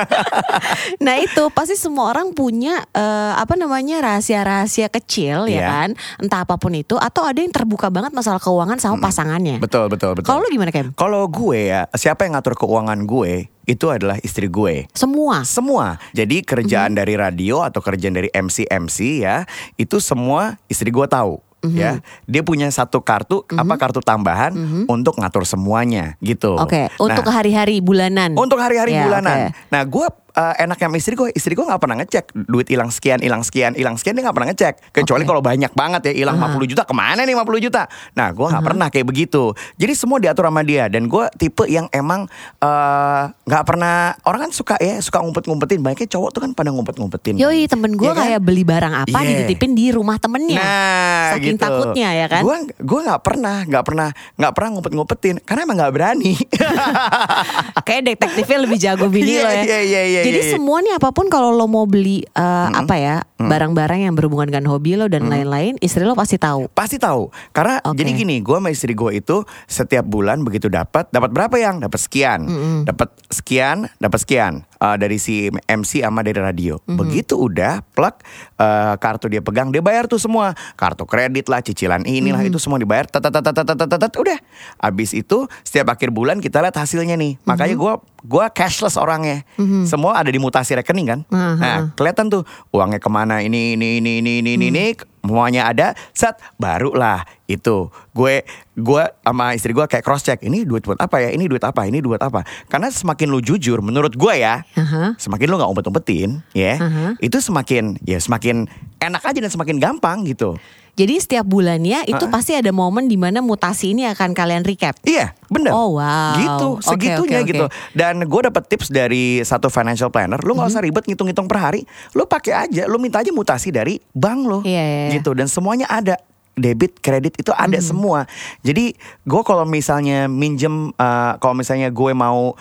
nah 1.04 1.14
itu 1.16 1.42
pasti 1.50 1.74
semua 1.74 2.08
orang 2.08 2.30
punya 2.30 2.86
eh, 2.90 3.32
apa 3.34 3.52
namanya 3.54 4.00
rahasia-rahasia 4.00 4.88
kecil 4.88 5.09
ya 5.44 5.44
Iya. 5.50 5.66
kan, 5.66 5.88
entah 6.18 6.40
apa 6.42 6.54
pun 6.54 6.70
itu, 6.72 6.94
atau 6.94 7.22
ada 7.22 7.36
yang 7.36 7.50
terbuka 7.50 7.88
banget 7.88 8.10
masalah 8.10 8.38
keuangan 8.38 8.76
sama 8.76 9.00
pasangannya. 9.00 9.58
betul 9.58 9.86
betul 9.86 10.14
betul. 10.14 10.26
Kalau 10.26 10.40
lu 10.40 10.48
gimana 10.48 10.70
Kem? 10.70 10.94
Kalau 10.94 11.26
gue 11.26 11.68
ya, 11.68 11.90
siapa 11.92 12.22
yang 12.22 12.34
ngatur 12.34 12.54
keuangan 12.54 13.02
gue 13.02 13.50
itu 13.64 13.86
adalah 13.86 14.18
istri 14.20 14.46
gue. 14.46 14.86
Semua. 14.92 15.42
Semua. 15.42 15.98
Jadi 16.10 16.42
kerjaan 16.42 16.92
dari 16.92 17.14
radio 17.14 17.62
atau 17.62 17.78
kerjaan 17.78 18.12
dari 18.12 18.28
MC 18.28 18.66
MC 18.66 19.22
ya, 19.22 19.46
itu 19.74 19.98
semua 19.98 20.58
istri 20.66 20.90
gue 20.90 21.06
tahu. 21.06 21.38
Mhm. 21.60 21.76
Ya, 21.76 22.00
dia 22.24 22.40
punya 22.40 22.72
satu 22.72 23.04
kartu 23.04 23.44
apa 23.46 23.76
kartu 23.76 24.00
tambahan 24.00 24.56
untuk 24.88 25.20
ngatur 25.20 25.44
semuanya 25.44 26.16
gitu. 26.18 26.56
Oke, 26.56 26.88
untuk 26.96 27.20
Nah, 27.20 27.36
hari-hari 27.36 27.84
bulanan. 27.84 28.32
untuk 28.32 28.56
hari-hari 28.56 28.96
Ya, 28.96 29.04
bulanan. 29.04 29.52
oke. 29.52 29.68
Nah, 29.68 29.82
gue 29.84 30.06
uh, 30.32 30.54
enak 30.56 30.76
sama 30.76 30.96
istri 30.96 31.14
gue. 31.14 31.28
Istri 31.30 31.52
gue 31.52 31.66
nggak 31.66 31.80
pernah 31.80 31.96
ngecek 32.00 32.24
duit 32.46 32.66
hilang 32.66 32.90
sekian, 32.90 33.18
hilang 33.20 33.42
sekian, 33.42 33.72
hilang 33.74 33.96
sekian 33.96 34.14
dia 34.14 34.24
nggak 34.24 34.36
pernah 34.36 34.48
ngecek. 34.50 34.74
Kecuali 34.92 35.22
Oke. 35.24 35.30
kalau 35.30 35.42
banyak 35.42 35.72
banget 35.72 36.00
ya 36.10 36.12
hilang 36.16 36.36
50 36.36 36.70
juta 36.70 36.82
ke 36.84 36.94
mana 36.94 37.22
nih 37.22 37.34
50 37.34 37.66
juta. 37.66 37.82
Nah, 38.14 38.28
gue 38.30 38.46
nggak 38.46 38.64
pernah 38.64 38.86
kayak 38.88 39.06
begitu. 39.06 39.52
Jadi 39.76 39.92
semua 39.94 40.18
diatur 40.18 40.46
sama 40.46 40.62
dia. 40.62 40.86
Dan 40.86 41.06
gue 41.06 41.24
tipe 41.36 41.64
yang 41.66 41.86
emang 41.90 42.26
eh, 42.58 43.22
nggak 43.46 43.64
pernah 43.64 44.14
orang 44.24 44.48
kan 44.48 44.52
suka 44.52 44.74
ya 44.78 44.98
suka 44.98 45.20
ngumpet-ngumpetin. 45.20 45.80
Banyaknya 45.80 46.08
cowok 46.08 46.30
tuh 46.30 46.40
kan 46.44 46.50
pada 46.52 46.70
ngumpet-ngumpetin. 46.70 47.34
Yoi 47.36 47.66
temen 47.66 47.94
gue 47.94 48.06
Iya 48.06 48.14
kan? 48.14 48.24
kayak 48.26 48.40
beli 48.42 48.62
barang 48.64 48.94
apa 49.06 49.18
Iya. 49.20 49.44
dititipin 49.44 49.72
di 49.74 49.90
rumah 49.90 50.16
temennya. 50.16 50.58
Nah, 50.58 51.26
Saking 51.36 51.56
gitu. 51.56 51.62
takutnya 51.62 52.08
ya 52.14 52.26
kan. 52.26 52.42
Gue 52.42 52.56
gue 52.74 53.00
nggak 53.04 53.22
pernah, 53.22 53.56
nggak 53.64 53.84
pernah, 53.84 54.08
nggak 54.34 54.52
pernah 54.54 54.68
ngumpet-ngumpetin 54.74 55.36
karena 55.44 55.60
emang 55.64 55.76
nggak 55.78 55.92
berani. 55.94 56.34
Kayak 57.86 58.02
detektifnya 58.14 58.58
lebih 58.62 58.78
jago 58.78 59.06
bini 59.08 59.30
Iya, 59.30 59.42
lo 59.42 59.50
ya. 59.50 59.62
iya, 59.62 59.78
iya, 59.80 60.02
iya, 60.04 60.19
Jadi 60.24 60.40
iya, 60.40 60.46
iya. 60.46 60.54
semua 60.56 60.78
nih 60.84 60.94
apa 60.96 61.08
pun 61.10 61.26
kalau 61.32 61.54
lo 61.54 61.66
mau 61.66 61.84
beli 61.88 62.22
eh, 62.24 62.68
apa 62.70 62.94
ya 62.96 63.16
barang-barang 63.40 64.04
yang 64.04 64.14
berhubungan 64.14 64.52
dengan 64.52 64.68
hobi 64.68 65.00
lo 65.00 65.08
dan 65.08 65.32
lain-lain, 65.32 65.80
istri 65.80 66.04
lo 66.04 66.12
pasti 66.12 66.36
tahu. 66.36 66.68
Pasti 66.76 67.00
tahu. 67.00 67.32
Karena 67.56 67.80
Oke. 67.84 68.04
jadi 68.04 68.10
gini, 68.12 68.36
gue 68.44 68.56
sama 68.56 68.68
istri 68.68 68.92
gue 68.92 69.16
itu 69.16 69.42
setiap 69.64 70.04
bulan 70.04 70.44
begitu 70.44 70.68
dapat, 70.68 71.08
dapat 71.08 71.32
berapa 71.32 71.56
yang? 71.56 71.80
Dapat 71.80 72.00
sekian, 72.00 72.40
dapat 72.84 73.08
sekian, 73.32 73.88
dapat 73.96 74.18
sekian 74.20 74.54
Eh, 74.80 74.96
dari 74.96 75.20
si 75.20 75.52
MC 75.52 76.00
sama 76.00 76.24
dari 76.24 76.40
radio. 76.40 76.80
Begitu 76.88 77.36
udah 77.36 77.84
plug 77.92 78.16
eh, 78.56 78.96
kartu 78.96 79.28
dia 79.28 79.44
pegang, 79.44 79.68
dia 79.68 79.84
bayar 79.84 80.08
tuh 80.08 80.16
semua. 80.16 80.56
Kartu 80.72 81.04
kredit 81.04 81.52
lah, 81.52 81.60
cicilan 81.60 82.08
inilah 82.08 82.40
itu 82.40 82.56
semua 82.56 82.80
dibayar. 82.80 83.04
Tat, 83.04 83.20
tat, 83.20 83.28
tat, 83.28 83.44
tat, 83.44 83.60
tat, 83.60 83.76
tat, 83.76 83.84
tat, 83.84 84.00
tat, 84.08 84.12
udah. 84.16 84.40
Abis 84.80 85.12
itu 85.12 85.44
setiap 85.68 85.92
akhir 85.92 86.16
bulan 86.16 86.40
kita 86.40 86.64
lihat 86.64 86.80
hasilnya 86.80 87.20
nih. 87.20 87.36
Makanya 87.44 87.76
gue 87.76 87.92
gue 88.20 88.44
cashless 88.52 89.00
orangnya. 89.00 89.42
Semua 89.84 90.20
ada 90.20 90.28
di 90.28 90.36
mutasi 90.36 90.76
rekening 90.76 91.06
kan. 91.08 91.20
Aha. 91.32 91.54
Nah 91.56 91.78
kelihatan 91.96 92.28
tuh 92.28 92.42
uangnya 92.70 93.00
ke 93.00 93.10
mana 93.12 93.40
ini 93.40 93.74
ini 93.74 94.00
ini 94.00 94.20
ini 94.20 94.32
ini 94.40 94.50
ini, 94.56 94.66
ini 94.70 94.84
semuanya 95.20 95.68
ada 95.68 95.92
set 96.16 96.40
barulah 96.56 97.22
itu 97.44 97.92
gue 98.16 98.40
gue 98.72 99.02
sama 99.20 99.52
istri 99.52 99.76
gue 99.76 99.84
kayak 99.84 100.00
cross 100.00 100.24
check 100.24 100.40
ini 100.40 100.64
duit 100.64 100.80
buat 100.80 100.96
apa 100.96 101.20
ya 101.20 101.28
ini 101.28 101.44
duit 101.44 101.60
apa 101.60 101.84
ini 101.84 102.00
duit 102.00 102.18
apa 102.18 102.40
karena 102.72 102.88
semakin 102.88 103.28
lu 103.28 103.44
jujur 103.44 103.84
menurut 103.84 104.16
gue 104.16 104.34
ya 104.40 104.64
Aha. 104.80 105.14
semakin 105.20 105.46
lu 105.52 105.54
nggak 105.60 105.70
umpet 105.70 105.86
umpetin 105.92 106.30
ya 106.56 106.80
Aha. 106.80 107.06
itu 107.20 107.36
semakin 107.36 108.00
ya 108.08 108.16
semakin 108.16 108.64
enak 108.96 109.20
aja 109.20 109.38
dan 109.44 109.52
semakin 109.52 109.76
gampang 109.76 110.24
gitu 110.24 110.56
Jadi 110.94 111.14
setiap 111.16 111.44
bulannya 111.44 112.04
itu 112.04 112.24
Ah. 112.26 112.30
pasti 112.30 112.52
ada 112.54 112.70
momen 112.70 113.06
di 113.06 113.16
mana 113.16 113.40
mutasi 113.40 113.92
ini 113.94 114.06
akan 114.06 114.32
kalian 114.32 114.62
recap. 114.62 114.98
Iya, 115.02 115.32
bener. 115.48 115.72
Oh, 115.72 115.96
wow. 115.96 116.36
Gitu, 116.36 116.68
segitunya 116.84 117.40
oke, 117.40 117.46
oke. 117.46 117.50
gitu. 117.50 117.66
Dan 117.92 118.24
gue 118.24 118.40
dapet 118.46 118.62
tips 118.68 118.88
dari 118.88 119.40
satu 119.40 119.68
financial 119.68 120.08
planner. 120.08 120.40
Lu 120.42 120.54
nggak 120.54 120.68
Mhm. 120.68 120.74
usah 120.76 120.82
ribet 120.82 121.04
ngitung-ngitung 121.06 121.46
per 121.46 121.58
hari. 121.58 121.80
Lu 122.12 122.24
pakai 122.24 122.68
aja, 122.68 122.84
lu 122.86 122.98
minta 122.98 123.20
aja 123.20 123.30
mutasi 123.30 123.70
dari 123.70 123.96
bank 124.10 124.40
lo. 124.44 124.58
Iya, 124.62 124.70
iya, 124.82 125.00
iya. 125.08 125.10
Gitu. 125.16 125.30
Dan 125.32 125.46
semuanya 125.46 125.86
ada. 125.86 126.16
Debit, 126.60 127.00
kredit 127.00 127.40
itu 127.40 127.54
ada 127.56 127.78
Mhm. 127.78 127.86
semua. 127.86 128.28
Jadi 128.60 128.92
gue 129.24 129.42
kalau 129.42 129.64
misalnya 129.64 130.28
minjem, 130.28 130.92
uh, 130.92 131.32
kalau 131.40 131.56
misalnya 131.56 131.88
gue 131.88 132.12
mau 132.12 132.52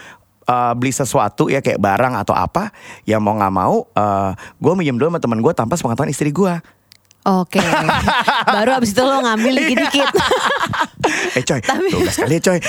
uh, 0.47 0.73
beli 0.73 0.89
sesuatu 0.89 1.45
ya 1.45 1.59
kayak 1.59 1.77
barang 1.77 2.17
atau 2.17 2.33
apa, 2.33 2.73
ya 3.03 3.21
mau 3.21 3.35
nggak 3.35 3.53
mau, 3.53 3.85
uh, 3.91 4.31
gue 4.55 4.73
minjem 4.73 4.97
dulu 4.97 5.11
sama 5.11 5.19
teman 5.19 5.39
gue 5.39 5.53
tanpa 5.53 5.75
sepengetahuan 5.75 6.09
istri 6.09 6.31
gue. 6.31 6.53
Oke. 7.27 7.59
Baru 8.55 8.71
abis 8.79 8.95
itu 8.95 9.01
lo 9.03 9.19
ngambil 9.19 9.53
dikit-dikit. 9.59 10.09
eh 11.37 11.43
coy, 11.43 11.59
Tapi- 11.59 11.91
12 11.91 12.21
kali 12.21 12.33
ya 12.33 12.41
coy 12.43 12.59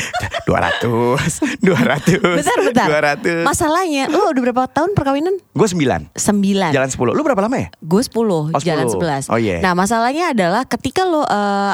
200 0.46 1.60
200 1.60 2.20
bentar, 2.20 2.58
bentar. 2.60 2.88
200 3.22 3.44
Masalahnya 3.44 4.08
lo 4.08 4.30
udah 4.30 4.42
berapa 4.42 4.62
tahun 4.66 4.92
perkawinan? 4.92 5.34
Gue 5.50 5.66
9 5.66 6.10
Sembilan. 6.12 6.70
Jalan 6.70 6.88
10 6.88 6.98
Lu 7.10 7.22
berapa 7.22 7.40
lama 7.40 7.56
ya? 7.56 7.68
Gue 7.78 8.02
10, 8.02 8.16
Oh, 8.50 8.60
jalan 8.60 8.86
10. 8.86 9.28
11 9.28 9.32
Oh, 9.32 9.38
iya. 9.38 9.60
Nah 9.60 9.72
masalahnya 9.72 10.32
adalah 10.32 10.64
ketika 10.64 11.02
lo 11.02 11.22
eh, 11.22 11.26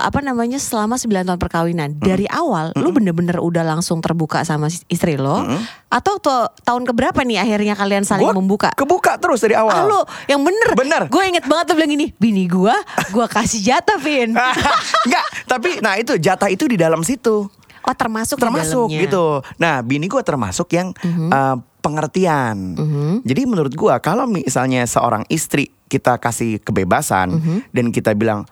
Apa 0.02 0.20
namanya 0.20 0.56
selama 0.56 0.96
9 0.96 1.08
tahun 1.24 1.38
perkawinan 1.38 1.88
Dari 1.96 2.26
awal 2.26 2.74
lo 2.74 2.88
bener-bener 2.90 3.38
udah 3.38 3.62
langsung 3.62 3.98
terbuka 3.98 4.42
sama 4.42 4.66
istri 4.86 5.16
lo 5.16 5.42
Atau 5.86 6.18
tuh, 6.18 6.50
tahun 6.62 6.82
keberapa 6.84 7.22
nih 7.22 7.38
akhirnya 7.38 7.74
kalian 7.74 8.02
saling 8.02 8.26
Gua 8.26 8.34
membuka 8.34 8.74
Kebuka 8.74 9.16
terus 9.16 9.38
dari 9.38 9.54
awal 9.54 9.86
Ah 9.86 10.04
yang 10.26 10.42
bener 10.42 10.74
Bener. 10.74 11.02
Gue 11.06 11.22
inget 11.26 11.46
banget 11.46 11.70
tuh 11.70 11.74
bilang 11.74 11.90
gini 11.90 12.06
Bini 12.12 12.44
gue 12.46 12.74
Gue 13.10 13.26
kasih 13.26 13.62
jatah 13.62 13.96
Vin 13.96 14.34
Enggak 15.06 15.26
Tapi 15.46 15.78
nah 15.78 15.94
itu 15.94 16.18
jatah 16.18 16.50
itu 16.56 16.64
di 16.66 16.74
dalam 16.74 17.04
situ. 17.04 17.46
Oh 17.86 17.94
termasuk 17.94 18.40
Termasuk 18.40 18.90
gitu. 18.90 19.24
Nah 19.56 19.78
bini 19.78 20.08
gue 20.08 20.18
termasuk 20.18 20.72
yang 20.72 20.90
eh, 21.06 21.56
pengertian. 21.78 22.74
Jadi 23.22 23.42
menurut 23.44 23.70
gue 23.70 23.94
Kalau 24.00 24.26
misalnya 24.26 24.82
seorang 24.84 25.22
istri 25.28 25.70
Kita 25.86 26.18
kasih 26.18 26.58
kebebasan 26.58 27.38
Dan 27.70 27.94
kita 27.94 28.10
bilang 28.12 28.42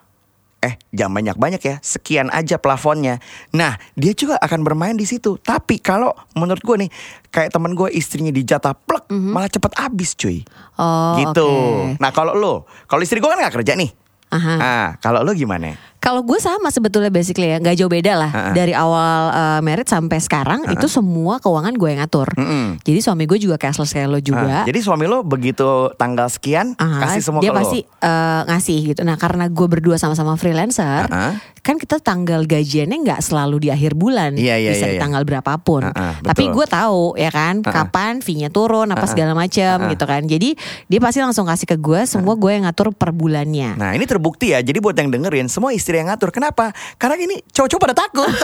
Eh 0.61 0.78
jangan 0.88 1.18
banyak-banyak 1.18 1.58
ya 1.58 1.76
Sekian 1.82 2.30
aja 2.30 2.56
plafonnya. 2.56 3.18
Nah 3.50 3.75
dia 3.92 4.14
juga 4.14 4.38
akan 4.38 4.62
bermain 4.62 4.94
di 4.94 5.02
situ. 5.02 5.34
Tapi 5.37 5.76
kalau 5.76 6.14
menurut 6.32 6.62
gue 6.62 6.87
nih 6.87 6.90
Kayak 7.28 7.50
temen 7.50 7.75
gue 7.75 7.90
istrinya 7.90 8.30
dijatah 8.30 8.78
plek 8.78 9.11
Malah 9.11 9.50
cepet 9.50 9.73
habis 9.75 10.14
cuy. 10.14 10.46
Oh 10.78 11.18
Gitu. 11.18 11.42
oke. 11.42 11.99
Nah 11.99 12.14
kalau 12.14 12.38
lo 12.38 12.54
Kalau 12.87 13.02
istri 13.02 13.18
gue 13.18 13.26
kan 13.26 13.42
gak 13.42 13.58
kerja 13.58 13.75
nih. 13.75 13.90
Aha. 14.30 14.54
Ah, 14.58 14.88
kalau 14.99 15.23
lo 15.23 15.30
gimana? 15.30 15.75
Kalau 16.04 16.20
gue 16.20 16.37
sama 16.37 16.68
sebetulnya 16.68 17.08
basically 17.08 17.49
ya, 17.49 17.56
nggak 17.56 17.76
jauh 17.76 17.88
beda 17.88 18.12
lah. 18.12 18.28
Ha-ha. 18.28 18.52
Dari 18.52 18.76
awal 18.76 19.20
uh, 19.32 19.61
merit 19.61 19.88
sampai 19.88 20.20
sekarang 20.20 20.68
itu 20.68 20.84
semua 20.84 21.40
keuangan 21.40 21.73
gue 21.73 21.88
yang 21.88 22.04
ngatur. 22.04 22.28
Mm-mm. 22.37 22.76
Jadi 22.78 22.99
suami 23.00 23.25
gue 23.25 23.40
juga 23.40 23.56
cashless 23.56 23.90
kayak 23.90 24.08
lo 24.08 24.20
juga. 24.20 24.61
Ah, 24.61 24.68
jadi 24.68 24.78
suami 24.78 25.08
lo 25.08 25.25
begitu 25.25 25.64
tanggal 25.96 26.28
sekian 26.28 26.76
Ah, 26.76 27.00
kasih 27.02 27.25
semua 27.25 27.40
dia 27.40 27.49
ke 27.49 27.56
lo. 27.56 27.58
pasti 27.58 27.80
eh, 27.80 28.40
ngasih 28.44 28.78
gitu. 28.87 29.00
Nah 29.00 29.16
karena 29.16 29.49
gue 29.49 29.64
berdua 29.66 29.96
sama-sama 29.96 30.37
freelancer, 30.37 31.08
Ah, 31.08 31.32
ah. 31.32 31.34
kan 31.58 31.80
kita 31.80 31.96
tanggal 31.96 32.44
gajiannya 32.44 33.00
nggak 33.00 33.20
selalu 33.20 33.64
di 33.64 33.68
akhir 33.73 33.96
bulan, 33.96 34.37
Iya, 34.37 34.61
iya, 34.61 34.76
bisa 34.76 34.84
iya, 34.84 34.92
di 34.92 34.96
iya. 35.00 35.02
tanggal 35.02 35.25
berapapun. 35.25 35.88
Ah, 35.88 36.12
ah, 36.12 36.14
Tapi 36.20 36.52
gue 36.52 36.66
tahu 36.68 37.16
ya 37.16 37.32
kan, 37.32 37.64
Ah, 37.64 37.68
ah. 37.70 37.73
kapan 37.80 38.20
fee-nya 38.20 38.52
turun, 38.52 38.92
apa 38.92 39.00
Ah, 39.00 39.08
ah. 39.08 39.08
segala 39.08 39.32
macam 39.32 39.76
Ah, 39.80 39.88
ah. 39.88 39.90
gitu 39.90 40.04
kan. 40.04 40.20
Jadi 40.23 40.52
dia 40.84 41.00
pasti 41.00 41.25
langsung 41.25 41.49
kasih 41.49 41.64
ke 41.64 41.80
gue, 41.80 42.04
semua 42.04 42.37
gue 42.37 42.52
yang 42.52 42.68
ngatur 42.68 42.92
per 42.92 43.08
bulannya. 43.11 43.80
Nah 43.80 43.96
ini 43.96 44.04
terbukti 44.04 44.52
ya 44.52 44.61
Jadi 44.61 44.76
buat 44.78 44.92
yang 44.92 45.08
dengerin 45.08 45.49
Semua 45.49 45.73
istri 45.73 45.93
yang 45.96 46.08
ngatur 46.10 46.30
Kenapa? 46.30 46.70
Karena 46.96 47.14
ini 47.16 47.38
cowok-cowok 47.44 47.82
pada 47.82 47.96
takut 47.96 48.26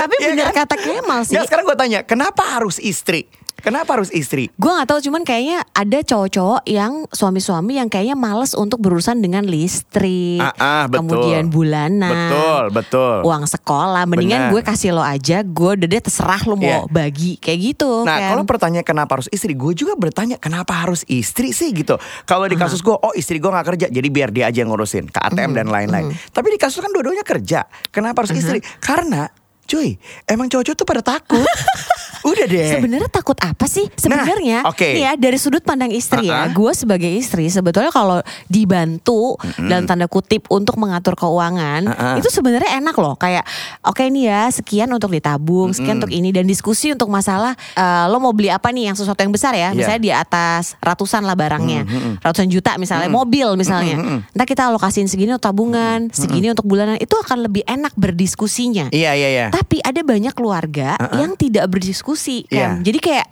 Tapi 0.00 0.14
Iya 0.20 0.28
bener 0.32 0.48
kan? 0.52 0.64
kata 0.64 0.74
Kemal 0.80 1.20
sih. 1.28 1.36
Sekarang 1.36 1.64
gue 1.68 1.76
tanya 1.76 2.00
Kenapa 2.02 2.42
harus 2.56 2.80
istri? 2.80 3.28
Kenapa 3.60 3.94
harus 3.94 4.08
istri? 4.10 4.48
Gue 4.54 4.70
gak 4.70 4.88
tahu 4.88 5.00
cuman 5.02 5.22
kayaknya 5.22 5.62
ada 5.70 5.98
cowok-cowok 6.00 6.60
yang 6.64 7.04
suami-suami 7.06 7.76
yang 7.76 7.86
kayaknya 7.86 8.14
males 8.14 8.52
untuk 8.52 8.78
berurusan 8.78 9.18
dengan 9.18 9.44
listrik, 9.44 10.40
Ah, 10.40 10.52
ah, 10.56 10.84
betul. 10.84 10.98
kemudian 11.06 11.48
bulanan, 11.48 12.08
Betul, 12.10 12.64
betul. 12.72 13.16
uang 13.22 13.44
sekolah. 13.44 14.04
Mendingan 14.04 14.50
gue 14.50 14.60
kasih 14.60 14.92
lo 14.92 15.00
aja, 15.00 15.40
gue 15.40 15.70
udah 15.76 15.86
deh 15.86 16.00
terserah 16.00 16.42
lo 16.42 16.56
Iya. 16.56 16.82
mau 16.82 16.82
bagi 16.86 17.36
kayak 17.36 17.58
gitu. 17.60 18.02
Nah 18.02 18.16
kan. 18.18 18.28
kalau 18.32 18.44
pertanyaan 18.44 18.82
kenapa 18.82 19.12
harus 19.14 19.28
istri 19.28 19.52
Gue 19.52 19.72
juga 19.72 19.92
bertanya 19.92 20.36
kenapa 20.36 20.72
harus 20.74 21.04
istri 21.06 21.50
sih 21.50 21.70
gitu 21.70 21.94
Kalau 22.24 22.46
di 22.46 22.54
kasus 22.54 22.80
gue 22.80 22.92
Oh 22.92 23.12
istri 23.12 23.36
gue 23.36 23.46
gak 23.46 23.66
kerja 23.66 23.86
Jadi 23.86 24.08
biar 24.08 24.30
dia 24.30 24.46
aja 24.46 24.58
yang 24.58 24.70
ngurusin 24.70 25.06
Ke 25.06 25.20
ATM 25.20 25.52
dan 25.52 25.66
lain-lain 25.66 26.08
Tapi 26.28 26.48
di 26.48 26.58
kasus 26.58 26.78
kan 26.78 26.88
dua-duanya 26.88 27.20
kerja 27.20 27.62
Kenapa 27.88 28.24
harus 28.24 28.32
istri? 28.32 28.58
Karena 28.78 29.28
Cuy 29.64 30.00
Emang 30.24 30.46
cowok-cowok 30.46 30.76
tuh 30.76 30.86
pada 30.86 31.02
takut 31.04 31.44
Udah 32.22 32.44
deh 32.44 32.68
Sebenarnya 32.70 33.08
takut 33.08 33.36
apa 33.38 33.64
sih? 33.64 33.86
Sebenarnya, 33.94 34.62
Nah, 34.62 34.74
nih 34.76 35.02
ya 35.02 35.12
dari 35.14 35.36
sudut 35.36 35.60
pandang 35.60 35.88
istri 35.88 36.26
Ah-ah. 36.26 36.46
ya, 36.46 36.52
gue 36.52 36.72
sebagai 36.72 37.08
istri 37.08 37.46
sebetulnya 37.46 37.88
kalau 37.88 38.20
dibantu 38.46 39.34
dalam 39.56 39.84
tanda 39.84 40.04
kutip 40.04 40.44
untuk 40.48 40.76
mengatur 40.76 41.14
keuangan, 41.14 41.86
Ah-ah. 41.86 42.16
itu 42.16 42.28
sebenarnya 42.28 42.76
enak 42.76 42.94
loh. 42.94 43.14
Kayak 43.14 43.46
oke 43.80 44.02
nih 44.02 44.24
ya, 44.26 44.42
sekian 44.48 44.88
untuk 44.88 45.10
ditabung, 45.10 45.70
sekian 45.70 45.96
untuk 45.96 46.10
ini 46.10 46.28
dan 46.28 46.44
diskusi 46.44 46.90
untuk 46.90 47.08
masalah 47.08 47.54
eh, 47.72 48.04
lo 48.06 48.18
mau 48.18 48.30
beli 48.30 48.48
apa 48.48 48.68
nih 48.68 48.90
yang 48.90 48.96
sesuatu 48.96 49.20
yang 49.20 49.32
besar 49.32 49.52
ya, 49.52 49.70
Iya. 49.70 49.76
misalnya 49.76 50.00
di 50.00 50.12
atas 50.12 50.74
ratusan 50.78 51.22
lah 51.22 51.34
barangnya, 51.34 51.86
ratusan 52.20 52.48
juta 52.48 52.74
misalnya, 52.76 53.08
mobil 53.08 53.54
misalnya. 53.54 53.96
Entah 54.26 54.44
kita 54.44 54.68
alokasiin 54.68 55.06
segini 55.06 55.30
untuk 55.30 55.46
tabungan, 55.46 56.10
segini 56.10 56.50
untuk 56.50 56.66
bulanan, 56.66 56.96
itu 56.96 57.14
akan 57.14 57.46
lebih 57.46 57.62
enak 57.64 57.94
berdiskusinya. 57.94 58.90
Iya 58.90 59.14
iya 59.14 59.28
iya 59.30 59.46
Tapi 59.48 59.78
ada 59.80 60.02
banyak 60.02 60.34
keluarga 60.34 60.98
Uh-uh. 60.98 61.16
yang 61.16 61.32
tidak 61.34 61.64
berdiskusi 61.66 62.09
Iya. 62.12 62.76
kan. 62.76 62.82
Jadi 62.82 62.98
kayak 62.98 63.26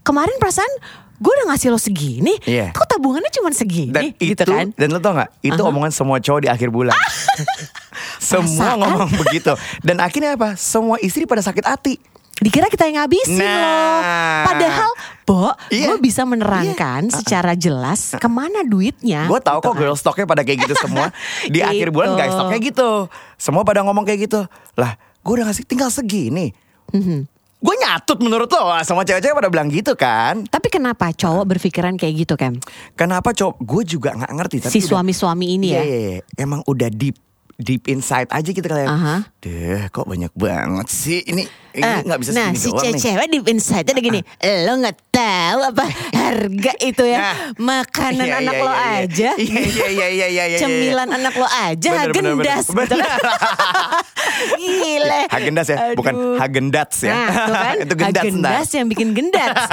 kemarin 0.00 0.36
perasaan 0.36 0.72
gue 1.14 1.30
udah 1.32 1.46
ngasih 1.48 1.68
lo 1.68 1.78
segini, 1.78 2.34
Iya. 2.42 2.70
kok 2.70 2.84
tabungannya 2.86 3.30
cuma 3.30 3.48
segini 3.50 3.88
dan 3.88 4.10
gitu 4.12 4.34
itu, 4.34 4.44
kan. 4.44 4.68
Dan 4.72 4.88
lo 4.88 4.98
tau 4.98 5.14
gak 5.14 5.30
Itu 5.40 5.56
Aha. 5.56 5.70
omongan 5.70 5.90
semua 5.90 6.18
cowok 6.18 6.40
di 6.40 6.48
akhir 6.48 6.68
bulan 6.68 6.92
Semua 8.20 8.74
Perasaan. 8.74 8.78
ngomong 8.80 9.10
begitu 9.18 9.52
Dan 9.80 9.96
akhirnya 9.98 10.34
apa 10.34 10.54
Semua 10.54 10.98
istri 10.98 11.24
pada 11.24 11.40
sakit 11.40 11.62
hati 11.62 11.94
Dikira 12.34 12.66
kita 12.66 12.84
yang 12.84 12.98
ngabisin 12.98 13.38
Nah. 13.38 13.46
loh. 13.46 14.00
Padahal, 14.44 14.90
Bo, 15.24 15.54
Iya. 15.70 15.86
gue 15.86 15.98
bisa 16.02 16.26
menerangkan 16.26 17.06
Iya. 17.06 17.14
secara 17.14 17.54
jelas 17.54 18.10
ke 18.12 18.26
mana 18.26 18.60
duitnya. 18.60 19.24
Gue 19.24 19.38
tahu 19.38 19.56
gitu 19.56 19.64
kok 19.64 19.72
kan. 19.72 19.80
girl 19.80 19.94
stocknya 19.96 20.26
pada 20.26 20.42
kayak 20.42 20.58
gitu 20.60 20.74
semua 20.76 21.14
Di 21.46 21.62
akhir 21.70 21.88
bulan 21.88 22.12
Gitu. 22.12 22.20
guys 22.20 22.32
stocknya 22.34 22.58
gitu 22.60 22.90
Semua 23.36 23.62
pada 23.62 23.80
ngomong 23.80 24.02
kayak 24.02 24.26
gitu 24.26 24.40
Lah 24.74 24.92
gue 25.16 25.32
udah 25.32 25.46
ngasih 25.46 25.62
tinggal 25.62 25.88
segini 25.88 26.50
Mhm. 26.90 27.30
Gue 27.64 27.74
nyatut 27.74 28.18
menurut 28.18 28.44
lo 28.46 28.60
Wah, 28.66 28.84
Semua 28.84 29.02
cewek-cewek 29.02 29.32
pada 29.34 29.48
bilang 29.48 29.66
gitu 29.66 29.96
kan 29.96 30.44
Tapi 30.44 30.68
kenapa 30.68 31.08
cowok 31.10 31.48
berpikiran 31.48 31.96
kayak 31.96 32.14
gitu, 32.20 32.34
Kem? 32.34 32.60
Kenapa 32.92 33.32
cowok 33.32 33.56
Gue 33.58 33.82
juga 33.82 34.12
gak 34.14 34.30
ngerti 34.30 34.56
tapi 34.60 34.70
Si 34.70 34.80
suami-suami 34.80 35.46
ini 35.50 35.72
ya. 35.72 35.80
iya, 35.80 35.98
iya. 35.98 36.20
Emang 36.36 36.60
udah 36.62 36.86
deep 36.86 37.16
Deep 37.54 37.86
inside 37.86 38.26
aja 38.28 38.44
gitu 38.44 38.60
kalian 38.60 38.90
Aha. 38.90 39.16
Deh 39.38 39.86
kok 39.88 40.04
banyak 40.04 40.34
banget 40.34 40.90
sih 40.90 41.22
Ini 41.22 41.46
ini 41.72 41.80
Eh, 41.80 42.02
nggak 42.02 42.18
bisa 42.18 42.30
nah 42.30 42.50
segini 42.50 42.58
si 42.58 42.68
doang 42.68 42.82
nih 42.84 42.90
Ah. 42.90 42.98
cewek 43.00 43.26
di 43.26 43.38
inside 43.46 43.86
ada 43.86 44.00
gini 44.00 44.20
lo 44.66 44.72
nggak 44.76 44.94
tahu 45.14 45.60
apa 45.70 45.84
harga 46.24 46.72
itu 46.82 47.04
ya. 47.06 47.18
Makanan 47.56 48.26
Iya, 48.26 48.34
anak 48.42 48.54
iya, 48.54 48.64
lo 48.64 48.72
iya, 48.72 48.86
aja. 48.98 49.30
Iya, 49.38 49.60
iya, 49.62 49.86
iya, 49.86 50.06
iya, 50.10 50.26
iya, 50.26 50.44
iya. 50.50 50.58
cemilan 50.58 51.08
anak 51.08 51.34
lo 51.36 51.46
aja 51.46 51.88
Bener, 51.94 52.10
bener, 52.10 52.34
bener. 52.34 52.46
Hagendas. 52.50 52.66
Gitu 52.66 52.94
kan 52.98 52.98
gile. 54.58 55.20
Hagendas 55.30 55.66
ya, 55.68 55.76
bukan 55.94 56.14
Aduh. 56.14 56.36
Hagendats 56.40 56.98
ya. 57.00 57.12
Nah, 57.14 57.28
kan. 57.46 57.74
Itu 57.84 57.94
gendats 57.94 58.24
Hagendas 58.24 58.68
yang 58.72 58.86
bikin 58.90 59.08
gendats 59.14 59.64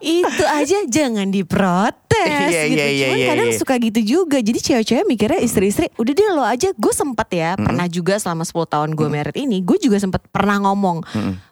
Itu 0.00 0.44
aja 0.44 0.78
jangan 0.86 1.28
diprotes 1.30 2.02
Iya, 2.14 2.70
gitu. 2.70 2.78
iya, 2.78 2.86
iya, 2.88 3.06
Cuman 3.08 3.18
iya, 3.18 3.28
kadang 3.34 3.48
iya. 3.50 3.58
suka 3.58 3.74
gitu 3.76 4.00
juga. 4.00 4.38
Jadi 4.38 4.58
cewek-cewek 4.60 5.04
mikirnya 5.04 5.40
istri-istri 5.40 5.90
Udah 5.96 6.12
deh 6.12 6.28
lo 6.30 6.44
aja. 6.44 6.70
Gue 6.74 6.92
sempet 6.92 7.28
ya 7.32 7.50
Pernah 7.54 7.86
juga 7.86 8.16
selama 8.16 8.44
10 8.44 8.54
tahun 8.66 8.88
gue 8.94 9.08
merit 9.08 9.36
ini 9.36 9.60
Gue 9.60 9.76
juga 9.78 9.96
sempet 9.98 10.22
pernah 10.28 10.60
ngomong 10.60 11.04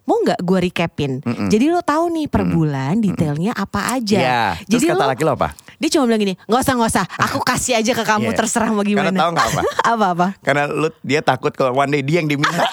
Mau 0.02 0.18
gak 0.26 0.42
gue 0.42 0.58
recapin? 0.60 1.22
Jadi 1.22 1.70
lo 1.70 1.78
tahu 1.80 2.10
nih 2.10 2.26
per 2.26 2.42
bulan 2.42 2.98
detailnya 3.24 3.52
apa 3.54 3.80
aja 3.92 4.18
Iya. 4.18 4.42
Terus 4.60 4.70
Jadi 4.74 4.84
kata 4.90 4.98
lo- 4.98 5.10
laki 5.10 5.22
lo 5.22 5.32
apa? 5.32 5.48
Dia 5.76 5.88
cuma 5.90 6.04
bilang 6.04 6.20
gini 6.20 6.34
Gak 6.40 6.60
usah 6.60 6.74
gak 6.74 6.90
usah 6.90 7.04
Aku 7.22 7.38
kasih 7.40 7.74
aja 7.76 7.92
ke 7.92 8.02
kamu 8.02 8.28
Iya. 8.28 8.36
terserah 8.36 8.68
mau 8.68 8.82
gimana 8.82 9.08
Karena 9.08 9.20
tahu 9.20 9.30
nggak 9.32 9.48
apa? 9.48 9.62
Apa-apa 9.92 10.26
Karena 10.40 10.62
lu 10.66 10.88
dia 11.00 11.20
takut 11.20 11.50
kalau 11.50 11.72
one 11.72 11.90
day 11.90 12.00
dia 12.00 12.18
yang 12.18 12.28
diminta. 12.28 12.62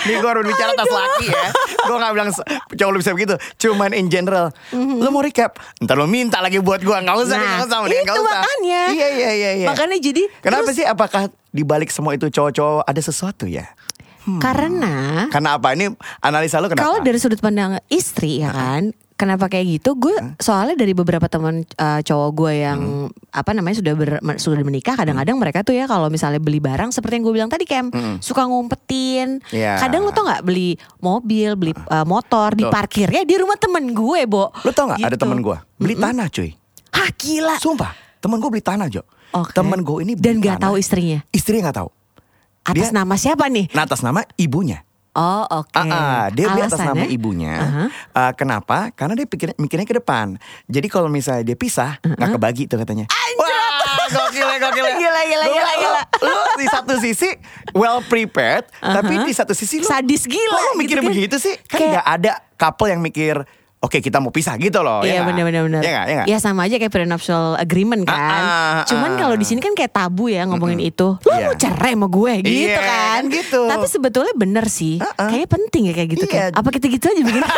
Ini 0.00 0.16
gue 0.16 0.24
harus 0.26 0.40
bicara 0.42 0.72
atas 0.72 0.88
laki 0.88 1.26
ya 1.28 1.44
Gue 1.84 1.96
gak 1.98 2.12
bilang 2.12 2.28
cowok 2.70 2.88
lu 2.88 2.98
bisa 2.98 3.12
begitu 3.12 3.34
Cuman 3.58 3.92
in 3.92 4.08
general 4.08 4.48
Lu 4.72 5.08
mau 5.08 5.20
recap 5.20 5.60
Ntar 5.78 5.92
lu 5.94 6.06
minta 6.06 6.40
lagi 6.40 6.56
buat 6.58 6.80
gue 6.80 6.88
Gak 6.94 7.04
usah. 7.18 7.36
Nah, 7.36 7.60
gak 7.60 7.68
usah 7.68 7.78
itu 7.84 8.00
nggak 8.00 8.16
usah. 8.16 8.40
makanya. 8.40 8.82
Iya 8.88 9.08
iya 9.12 9.30
iya 9.30 9.50
iya 9.58 9.66
Makanya 9.68 9.96
jadi 9.98 10.22
Kenapa 10.40 10.64
terus- 10.66 10.76
sih 10.78 10.86
apakah 10.86 11.22
dibalik 11.48 11.88
semua 11.88 12.12
itu 12.12 12.28
cowok-cowok 12.28 12.82
ada 12.82 13.00
sesuatu 13.02 13.44
ya? 13.44 13.68
Karena 14.36 15.24
Karena 15.32 15.56
apa? 15.56 15.72
Ini 15.72 15.88
analisa 16.20 16.60
lu 16.60 16.68
kenapa? 16.68 16.84
Kalau 16.84 16.98
dari 17.00 17.16
sudut 17.16 17.40
pandang 17.40 17.80
istri 17.88 18.38
ya 18.38 18.52
kan, 18.52 18.92
kenapa 19.14 19.48
kayak 19.48 19.80
gitu? 19.80 19.96
Gue 19.96 20.12
soalnya 20.36 20.76
dari 20.76 20.92
beberapa 20.92 21.24
teman 21.26 21.64
uh, 21.74 22.00
cowok 22.00 22.30
gue 22.34 22.52
yang 22.60 22.80
apa 23.32 23.50
namanya 23.50 23.80
sudah 23.80 23.92
ber, 23.92 24.10
sudah 24.36 24.60
menikah, 24.60 24.94
kadang-kadang 24.94 25.34
mereka 25.34 25.64
tuh 25.64 25.72
ya 25.72 25.88
kalau 25.88 26.06
misalnya 26.06 26.38
beli 26.38 26.60
barang 26.60 26.92
seperti 26.92 27.18
yang 27.18 27.24
gue 27.24 27.34
bilang 27.34 27.50
tadi, 27.50 27.64
Kem, 27.64 27.88
suka 28.20 28.44
ngumpetin. 28.44 29.40
Iya. 29.48 29.80
Kadang 29.80 30.04
lu 30.04 30.12
tau 30.12 30.22
nggak 30.22 30.44
beli 30.44 30.76
mobil, 30.98 31.56
beli 31.56 31.72
uh, 31.72 32.04
motor, 32.04 32.52
Betul. 32.52 32.68
diparkirnya 32.68 33.22
di 33.22 33.34
rumah 33.34 33.56
temen 33.56 33.90
gue, 33.90 34.20
Bo. 34.24 34.52
Lu 34.62 34.70
tau 34.70 34.92
gak 34.92 35.00
ada 35.00 35.16
Gitu. 35.16 35.24
temen 35.24 35.40
gue 35.40 35.56
Beli 35.76 35.94
tanah 35.94 36.26
cuy 36.28 36.50
Hah 36.88 37.10
gila. 37.10 37.56
Sumpah 37.58 37.92
Temen 38.18 38.38
gue 38.38 38.50
beli 38.50 38.60
tanah 38.60 38.86
Jo 38.86 39.02
Oke. 39.30 39.52
Temen 39.52 39.82
gue 39.82 40.02
ini 40.02 40.12
beli 40.14 40.24
dan 40.24 40.34
gak 40.38 40.56
tanah. 40.56 40.64
tahu 40.70 40.74
istrinya. 40.76 41.18
Istrinya 41.30 41.68
gak 41.68 41.78
tahu 41.82 41.88
Atas 42.68 42.88
Dia- 42.90 42.94
nama 42.94 43.14
siapa 43.16 43.48
nih? 43.48 43.72
Nah 43.72 43.82
atas 43.82 44.00
nama 44.00 44.20
ibunya 44.36 44.84
Oh 45.18 45.42
oke. 45.50 45.74
Ah, 45.74 45.82
ah, 45.82 46.24
dia 46.30 46.46
beli 46.46 46.62
atas 46.62 46.78
nama 46.78 46.94
Alasannya? 46.94 47.10
ibunya. 47.10 47.54
Aha. 47.58 47.84
Ah, 48.14 48.32
kenapa? 48.38 48.94
Karena 48.94 49.18
dia 49.18 49.26
pikir, 49.26 49.50
mikirnya 49.58 49.82
ke 49.82 49.98
depan. 49.98 50.38
Jadi 50.70 50.86
kalau 50.86 51.10
misalnya 51.10 51.42
dia 51.42 51.58
pisah, 51.58 51.98
nggak 51.98 52.38
kebagi 52.38 52.70
tuh 52.70 52.78
katanya. 52.78 53.10
Wah, 53.34 54.06
gokil 54.06 54.46
ya, 54.46 54.56
gokil 54.62 54.78
ya. 54.78 54.94
Gila, 54.94 55.22
gila, 55.26 55.42
Lu- 55.42 55.54
gila, 55.58 55.72
gila. 55.74 56.00
Lu, 56.22 56.30
lu 56.30 56.42
di 56.54 56.66
satu 56.70 56.94
sisi 57.02 57.34
well 57.74 57.98
prepared, 58.00 58.70
tapi 58.78 59.18
di 59.18 59.34
satu 59.34 59.58
sisi 59.58 59.82
lu 59.82 59.90
Sadis 59.90 60.22
gila 60.22 60.54
Kok 60.54 60.62
lu 60.62 60.70
mikir 60.78 60.96
gitu 60.96 61.02
kan. 61.02 61.10
begitu 61.10 61.36
sih? 61.42 61.54
Kan 61.66 61.78
nggak 61.88 62.06
ada 62.06 62.32
couple 62.54 62.86
yang 62.86 63.02
mikir, 63.02 63.42
oke 63.80 63.98
kita 63.98 64.18
mau 64.18 64.28
pisah 64.28 64.54
gitu 64.56 64.80
loh. 64.80 65.00
ya 65.00 65.14
Iya 65.14 65.20
benar 65.22 65.44
benar 65.44 65.62
benar. 65.64 65.80
Iya 65.80 65.90
nggak? 65.92 66.06
Iya? 66.06 66.22
Ya 66.26 66.38
sama 66.38 66.64
aja 66.64 66.76
kayak 66.76 66.90
prenuptial 66.90 67.54
agreement 67.54 68.02
kan. 68.02 68.14
Ah, 68.14 68.32
ah, 68.32 68.78
Cuman 68.84 69.10
ah. 69.10 69.16
kalau 69.16 69.34
di 69.34 69.44
sini 69.44 69.58
kan 69.58 69.72
kayak 69.72 69.90
tabu 69.90 70.26
ya 70.26 70.42
ngomongin 70.44 70.80
itu. 70.80 71.14
Lu 71.16 71.30
Iya. 71.30 71.44
mau 71.44 71.54
cerai 71.54 71.92
sama 71.92 72.06
gue 72.06 72.32
gitu 72.42 72.66
Iya, 72.66 72.76
kan. 72.76 72.88
kan 72.88 73.22
gitu. 73.30 73.60
Tapi 73.64 73.86
sebetulnya 73.86 74.34
bener 74.34 74.66
sih. 74.66 74.98
Ah, 74.98 75.14
ah. 75.16 75.28
Kayaknya 75.28 75.48
penting 75.48 75.82
ya 75.84 75.92
kayak 75.92 76.08
gitu 76.10 76.26
Iya. 76.26 76.34
kan. 76.34 76.50
Apa 76.56 76.68
kita 76.70 76.86
gitu 76.86 77.04
aja 77.06 77.20
begini? 77.20 77.46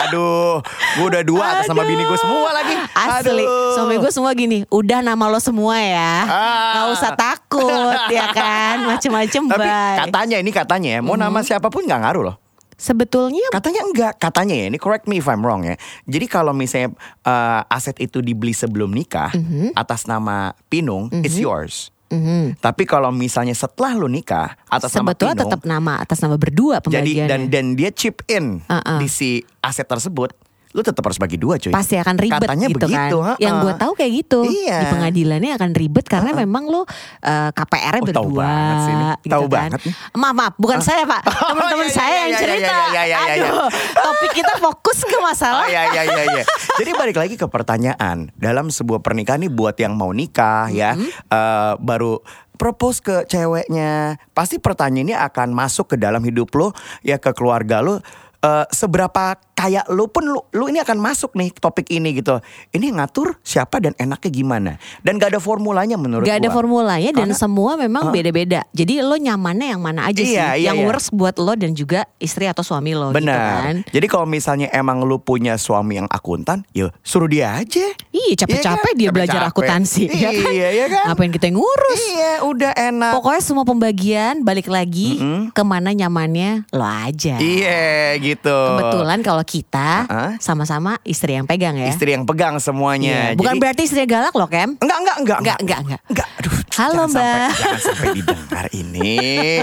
Aduh, 0.00 0.58
gue 0.96 1.06
udah 1.06 1.22
dua 1.22 1.44
atas 1.52 1.68
nama 1.68 1.84
bini 1.84 2.02
gue 2.02 2.18
semua 2.18 2.50
lagi. 2.50 2.74
Asli, 2.90 3.44
Aduh. 3.44 3.76
suami 3.76 3.94
gue 3.96 4.10
semua 4.10 4.32
gini, 4.32 4.64
udah 4.66 5.00
nama 5.00 5.28
lo 5.28 5.38
semua 5.38 5.76
ya, 5.76 6.24
Ah. 6.24 6.72
nggak 6.72 6.86
usah 6.90 7.10
takut 7.14 7.98
ya 8.16 8.26
kan, 8.30 8.88
macem-macem 8.88 9.42
Tapi 9.46 9.60
bye. 9.62 9.96
katanya 10.00 10.36
ini 10.38 10.50
katanya 10.50 10.88
ya, 10.90 11.00
mau 11.00 11.14
Mhm. 11.14 11.22
nama 11.22 11.38
siapa 11.40 11.68
pun 11.68 11.84
nggak 11.84 12.00
ngaruh 12.00 12.22
loh. 12.24 12.36
Sebetulnya 12.80 13.44
Katanya 13.52 13.84
enggak, 13.84 14.16
katanya 14.16 14.56
ya. 14.56 14.66
Ini 14.72 14.78
correct 14.80 15.04
me 15.04 15.20
if 15.20 15.28
I'm 15.28 15.44
wrong 15.44 15.68
ya. 15.68 15.76
Jadi 16.08 16.24
kalau 16.24 16.56
misalnya 16.56 16.96
uh, 17.28 17.60
aset 17.68 18.00
itu 18.00 18.24
dibeli 18.24 18.56
sebelum 18.56 18.88
nikah 18.88 19.28
atas 19.76 20.08
nama 20.08 20.56
Pinung, 20.72 21.12
it's 21.20 21.36
yours. 21.36 21.92
mhm, 22.08 22.56
Tapi 22.58 22.88
kalau 22.88 23.12
misalnya 23.14 23.52
setelah 23.52 23.94
lu 23.94 24.08
nikah 24.08 24.56
atas 24.66 24.90
nama 24.96 25.12
sebetulnya 25.12 25.36
Pinung, 25.36 25.44
tetap 25.46 25.62
nama 25.62 25.92
atas 26.00 26.18
nama 26.18 26.34
berdua 26.34 26.80
jadi 26.82 27.28
dan 27.28 27.52
dan 27.52 27.78
dia 27.78 27.92
chip 27.92 28.24
in 28.26 28.64
Uh-uh. 28.66 28.98
di 28.98 29.06
si 29.06 29.44
aset 29.60 29.86
tersebut, 29.86 30.32
lu 30.70 30.80
tetap 30.80 31.02
harus 31.02 31.18
bagi 31.18 31.34
dua 31.34 31.58
cuy. 31.58 31.74
pasti 31.74 31.98
akan 31.98 32.14
ribet 32.14 32.46
Katanya 32.46 32.66
gitu 32.70 32.78
begitu, 32.78 33.16
kan. 33.18 33.26
ha-ha. 33.26 33.42
Yang 33.42 33.54
gue 33.58 33.72
tahu 33.74 33.92
kayak 33.92 34.12
gitu. 34.16 34.40
Iya. 34.46 34.76
Di 34.78 34.86
pengadilannya 34.86 35.50
akan 35.58 35.70
ribet 35.74 36.06
karena 36.06 36.30
memang 36.32 36.64
lo 36.64 36.86
eh, 37.20 37.50
KPR-nya 37.50 37.98
Oh, 38.00 38.06
tahu 38.06 38.26
berdua. 38.30 38.42
banget 38.46 38.76
sih 38.78 38.92
ini. 38.92 39.06
gitu 39.20 39.32
Tahu 39.34 39.44
kan. 39.44 39.50
banget 39.50 39.80
nih. 39.82 39.94
Maaf, 40.14 40.34
maaf, 40.36 40.54
bukan 40.56 40.78
saya 40.78 41.02
Pak. 41.04 41.22
Oh, 41.40 41.50
Teman-teman 41.50 41.84
iya, 41.84 41.90
saya 41.90 42.06
iya, 42.06 42.20
yang 42.20 42.30
iya, 42.30 42.38
cerita. 42.38 42.70
iya, 42.70 42.78
iya, 42.86 43.02
iya, 43.02 43.02
iya, 43.02 43.34
iya. 43.34 43.50
Aduh, 43.50 43.66
topik 43.92 44.30
kita 44.32 44.52
fokus 44.56 44.98
ke 45.02 45.16
masalah. 45.18 45.62
Oh 45.62 45.68
iya 45.68 45.82
iya 45.90 46.02
iya 46.06 46.22
iya. 46.30 46.44
Jadi 46.76 46.90
balik 46.94 47.16
lagi 47.18 47.34
ke 47.34 47.46
pertanyaan 47.46 48.30
dalam 48.32 48.70
sebuah 48.70 49.00
pernikahan 49.00 49.40
nih 49.40 49.50
buat 49.50 49.74
yang 49.74 49.98
mau 49.98 50.10
nikah 50.10 50.70
ya 50.70 50.94
eh, 51.26 51.72
baru 51.76 52.22
propose 52.54 53.00
ke 53.00 53.16
ceweknya 53.24 54.14
pasti 54.30 54.60
pertanyaan 54.60 55.02
ini 55.02 55.14
akan 55.16 55.50
masuk 55.50 55.90
ke 55.90 55.96
dalam 55.96 56.20
hidup 56.20 56.52
lo 56.52 56.70
ya 57.00 57.16
ke 57.16 57.32
keluarga 57.32 57.80
lo 57.80 57.98
eh, 58.40 58.64
seberapa 58.70 59.22
kayak 59.52 59.92
lo 59.92 60.08
pun 60.08 60.24
lo, 60.24 60.48
lo 60.50 60.72
ini 60.72 60.80
akan 60.80 60.96
masuk 60.96 61.36
nih 61.36 61.52
topik 61.52 61.84
ini 61.92 62.16
gitu. 62.16 62.40
Ini 62.72 62.96
ngatur 62.96 63.36
siapa 63.44 63.76
dan 63.76 63.92
enaknya 63.94 64.30
gimana. 64.32 64.72
Dan 65.04 65.20
gak 65.20 65.36
ada 65.36 65.40
formulanya 65.40 66.00
menurut 66.00 66.24
Gak 66.24 66.40
ada 66.40 66.48
gua. 66.48 66.56
formulanya 66.56 67.12
dan 67.12 67.28
Karena- 67.28 67.36
semua 67.36 67.76
memang 67.76 68.08
beda-beda. 68.08 68.64
Jadi 68.72 69.04
lo 69.04 69.20
nyamannya 69.20 69.76
yang 69.76 69.82
mana 69.84 70.08
aja 70.08 70.16
sih? 70.16 70.32
Iya, 70.32 70.56
iya, 70.56 70.72
yang 70.72 70.80
iya. 70.80 70.88
works 70.88 71.12
buat 71.12 71.36
lo 71.36 71.52
dan 71.52 71.76
juga 71.76 72.08
istri 72.16 72.48
atau 72.48 72.64
suami 72.64 72.96
lo 72.96 73.12
gitu 73.12 73.20
Benar. 73.20 73.36
kan. 73.36 73.74
Jadi 73.84 74.06
kalau 74.08 74.24
misalnya 74.24 74.72
emang 74.72 75.04
lu 75.04 75.20
punya 75.20 75.60
suami 75.60 76.00
yang 76.00 76.08
akuntan, 76.08 76.64
ya 76.72 76.88
suruh 77.04 77.28
dia 77.28 77.52
aja. 77.52 77.84
Iya 78.16 78.32
capek-capek 78.40 78.64
Iya 78.64 78.80
kan? 78.80 78.94
dia 78.96 79.10
belajar 79.12 79.40
Capek-capek. 79.44 79.52
akuntansi 79.52 80.02
ya 80.08 80.30
kan? 80.32 80.52
Iya, 80.56 80.68
iya 80.72 80.86
kan? 80.88 81.04
Ngapain 81.12 81.30
kita 81.30 81.44
yang 81.52 81.58
ngurus? 81.60 82.00
Iya, 82.00 82.32
udah 82.48 82.72
enak. 82.72 83.12
Pokoknya 83.12 83.42
semua 83.44 83.64
pembagian 83.68 84.40
balik 84.40 84.72
lagi 84.72 85.20
ke 85.52 85.62
mana 85.62 85.92
nyamannya 85.92 86.64
lo 86.72 86.88
aja. 86.88 87.36
Iya, 87.36 88.16
gitu. 88.16 88.28
Kebetulan 88.36 89.18
kalau 89.20 89.42
kita 89.42 89.88
Uh-uh. 90.04 90.30
sama-sama 90.36 90.94
istri 91.02 91.34
yang 91.34 91.44
pegang 91.44 91.74
ya. 91.74 91.88
Istri 91.88 92.14
yang 92.14 92.22
pegang 92.22 92.56
semuanya. 92.56 93.32
Iya. 93.32 93.36
Bukan 93.36 93.54
Jadi- 93.54 93.60
berarti 93.60 93.82
istri 93.82 94.04
galak 94.04 94.30
loh 94.30 94.46
Kem. 94.46 94.76
Enggak, 94.76 94.98
enggak, 94.98 95.16
enggak, 95.16 95.38
Enggak, 95.38 95.58
enggak, 95.58 95.78
enggak. 95.80 96.00
Enggak, 96.06 96.28
aduh. 96.36 96.52
Halo, 96.70 96.92
jangan 96.94 97.08
sampai- 97.08 97.24
Mbak. 97.26 97.50
jangan 97.52 97.80
sampai 97.80 98.08
didengar 98.14 98.66
ini. 98.72 99.18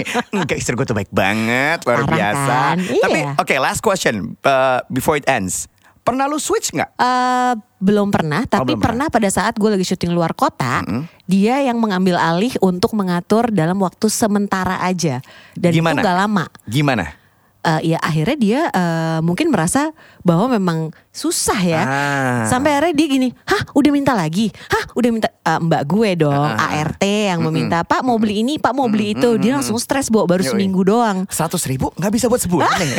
Enggak, 0.34 0.56
istri 0.56 0.72
gue 0.72 0.84
tuh 0.84 0.94
baik 0.94 1.10
banget, 1.10 1.78
luar 1.82 1.98
Parah 1.98 2.08
biasa. 2.08 2.44
kan? 2.46 2.76
Tapi, 2.78 3.18
Iya. 3.18 3.32
oke, 3.36 3.54
last 3.58 3.80
question 3.80 4.14
uh, 4.40 4.78
before 4.86 5.14
it 5.14 5.24
ends. 5.24 5.66
Pernah 6.00 6.24
lu 6.24 6.36
switch 6.36 6.72
nggak? 6.72 6.88
Eh, 6.94 7.52
belum 7.76 8.08
pernah, 8.08 8.40
tapi 8.42 8.72
belum 8.72 8.80
pernah 8.80 9.06
pada 9.06 9.28
saat 9.28 9.52
gue 9.54 9.68
lagi 9.68 9.84
syuting 9.84 10.08
luar 10.08 10.32
kota, 10.32 10.80
dia 11.22 11.60
yang 11.60 11.76
mengambil 11.76 12.16
alih 12.16 12.56
untuk 12.58 12.92
mengatur 12.92 13.48
dalam 13.48 13.76
waktu 13.76 14.08
sementara 14.08 14.80
aja, 14.80 15.20
dan 15.52 15.68
Gimana? 15.70 16.00
itu 16.00 16.06
gak 16.06 16.16
lama. 16.18 16.44
Gimana? 16.64 17.04
Eh, 17.68 17.92
ya 17.92 17.98
akhirnya 18.00 18.36
dia 18.38 18.60
eh, 18.72 19.20
mungkin 19.20 19.52
merasa 19.52 19.92
bahwa 20.24 20.48
memang 20.50 20.88
susah 21.12 21.60
ya. 21.60 21.82
Ah. 21.82 22.42
Sampai 22.48 22.72
akhirnya 22.72 22.94
dia 22.94 23.06
gini, 23.10 23.28
hah 23.44 23.60
udah 23.70 23.90
minta 23.92 24.16
lagi, 24.16 24.48
hah 24.68 24.88
udah 24.94 25.10
minta 25.12 25.28
Eh, 25.44 25.56
mbak 25.58 25.82
gue 25.84 26.10
dong, 26.20 26.44
Ah. 26.44 26.84
ART 26.84 27.00
yang 27.00 27.40
meminta, 27.40 27.80
Pak 27.80 28.04
mau 28.04 28.20
beli 28.20 28.44
ini, 28.44 28.60
Pak 28.60 28.72
mau 28.72 28.84
beli 28.84 29.16
itu, 29.16 29.40
dia 29.40 29.56
langsung 29.56 29.80
stres 29.80 30.12
bawa 30.12 30.28
baru 30.28 30.44
Yoi. 30.44 30.52
seminggu 30.52 30.84
doang. 30.84 31.24
Seratus 31.28 31.64
ribu 31.64 31.88
nggak 31.96 32.12
bisa 32.12 32.28
buat 32.28 32.36
sebulan 32.38 32.68
nih. 32.84 32.92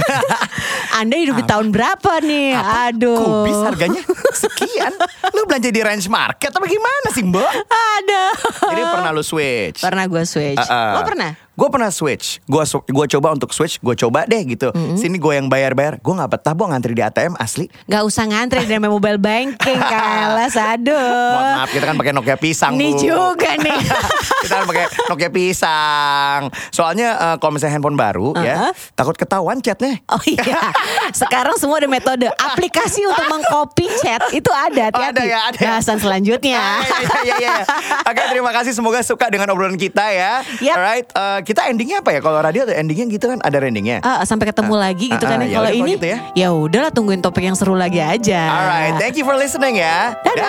Anda 0.95 1.15
hidup 1.15 1.37
di 1.37 1.45
tahun 1.45 1.69
berapa 1.69 2.11
nih? 2.19 2.57
Aduh. 2.89 3.17
Kubis 3.21 3.57
harganya 3.61 4.01
sekian. 4.33 4.93
Lu 5.29 5.45
belanja 5.45 5.69
di 5.69 5.77
range 5.77 6.09
market 6.09 6.49
apa 6.49 6.65
gimana 6.65 7.07
sih 7.09 7.21
mbak? 7.21 7.53
Ada. 7.69 8.23
Jadi 8.67 8.81
pernah 8.83 9.11
lu 9.13 9.21
switch? 9.21 9.79
Pernah 9.79 10.05
gue 10.05 10.23
switch. 10.25 10.65
Lo 10.65 11.05
pernah? 11.05 11.31
Gue 11.59 11.67
pernah 11.67 11.91
switch. 11.91 12.39
Gue 12.45 12.63
gua 12.87 13.05
coba 13.05 13.35
untuk 13.35 13.51
switch. 13.51 13.77
Gue 13.77 13.91
coba 13.93 14.23
deh 14.23 14.39
gitu. 14.45 14.71
Sini 14.95 15.19
gue 15.19 15.33
yang 15.33 15.45
bayar-bayar. 15.45 15.99
Gue 15.99 16.13
nggak 16.13 16.31
betah. 16.31 16.53
Gue 16.53 16.67
ngantri 16.67 16.93
di 16.93 17.01
ATM 17.01 17.35
asli. 17.35 17.67
Gak 17.85 17.99
usah 18.01 18.23
ngantri 18.23 18.63
dari 18.63 18.79
mobile 18.79 19.17
banking 19.17 19.79
Kalas 19.81 20.53
aduh 20.53 20.95
Mohon 20.95 21.51
maaf 21.57 21.69
kita 21.69 21.83
kan 21.83 21.95
pakai 21.95 22.11
Nokia 22.11 22.35
pisang 22.35 22.71
Ini 22.73 22.89
Bu. 22.89 22.99
juga 23.01 23.51
nih 23.55 23.79
kita 24.43 24.53
kan 24.53 24.65
pakai 24.65 24.85
Nokia 25.07 25.29
pisang. 25.29 26.41
Soalnya 26.69 27.07
eh, 27.15 27.35
kalau 27.37 27.51
misalnya 27.51 27.73
handphone 27.75 27.97
baru 27.97 28.31
ya 28.37 28.55
Uh-huh. 28.59 28.73
takut 28.91 29.15
ketahuan 29.15 29.59
chatnya. 29.59 29.99
Oh 30.05 30.19
iya 30.21 30.59
Sekarang 31.15 31.55
semua 31.55 31.77
ada 31.77 31.87
metode 31.87 32.27
Aplikasi 32.29 33.03
untuk 33.03 33.25
mengcopy 33.25 33.87
chat 33.97 34.19
Itu 34.31 34.49
ada 34.49 34.89
Oh, 34.89 34.99
ada 35.01 35.21
ya, 35.21 35.39
ada 35.45 35.55
ya. 35.55 35.69
Bahasan 35.71 35.97
selanjutnya 35.97 36.59
Ah, 36.59 36.81
iya, 36.81 37.15
iya, 37.19 37.35
iya. 37.39 37.55
Oke 38.03 38.21
terima 38.27 38.51
kasih 38.51 38.71
semoga 38.71 38.99
suka 38.99 39.27
dengan 39.27 39.49
obrolan 39.49 39.75
kita 39.75 40.01
ya. 40.09 40.43
Yap. 40.59 40.75
Alright 40.75 41.07
eh, 41.09 41.39
kita 41.49 41.65
endingnya 41.65 42.05
apa 42.05 42.13
ya? 42.13 42.19
Kalau 42.21 42.37
radio 42.37 42.61
ada 42.69 42.77
endingnya 42.77 43.09
gitu 43.09 43.25
kan 43.25 43.41
ada 43.41 43.57
endingnya. 43.57 44.05
Ah, 44.05 44.21
sampai 44.21 44.53
ketemu 44.53 44.77
lagi 44.77 45.09
gitu 45.09 45.25
ah, 45.25 45.29
kan 45.33 45.41
ya 45.41 45.57
Kalau 45.57 45.71
ini 45.73 45.91
gitu 45.97 46.07
ya. 46.13 46.17
ya 46.37 46.47
udahlah 46.53 46.93
tungguin 46.93 47.25
topik 47.25 47.41
yang 47.41 47.57
seru 47.57 47.73
lagi 47.73 47.97
aja. 47.97 48.41
Alright, 48.53 49.01
thank 49.01 49.17
you 49.17 49.25
for 49.25 49.33
listening 49.33 49.81
ya. 49.81 50.13
Dadah. 50.21 50.45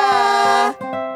Dah. 0.77 1.09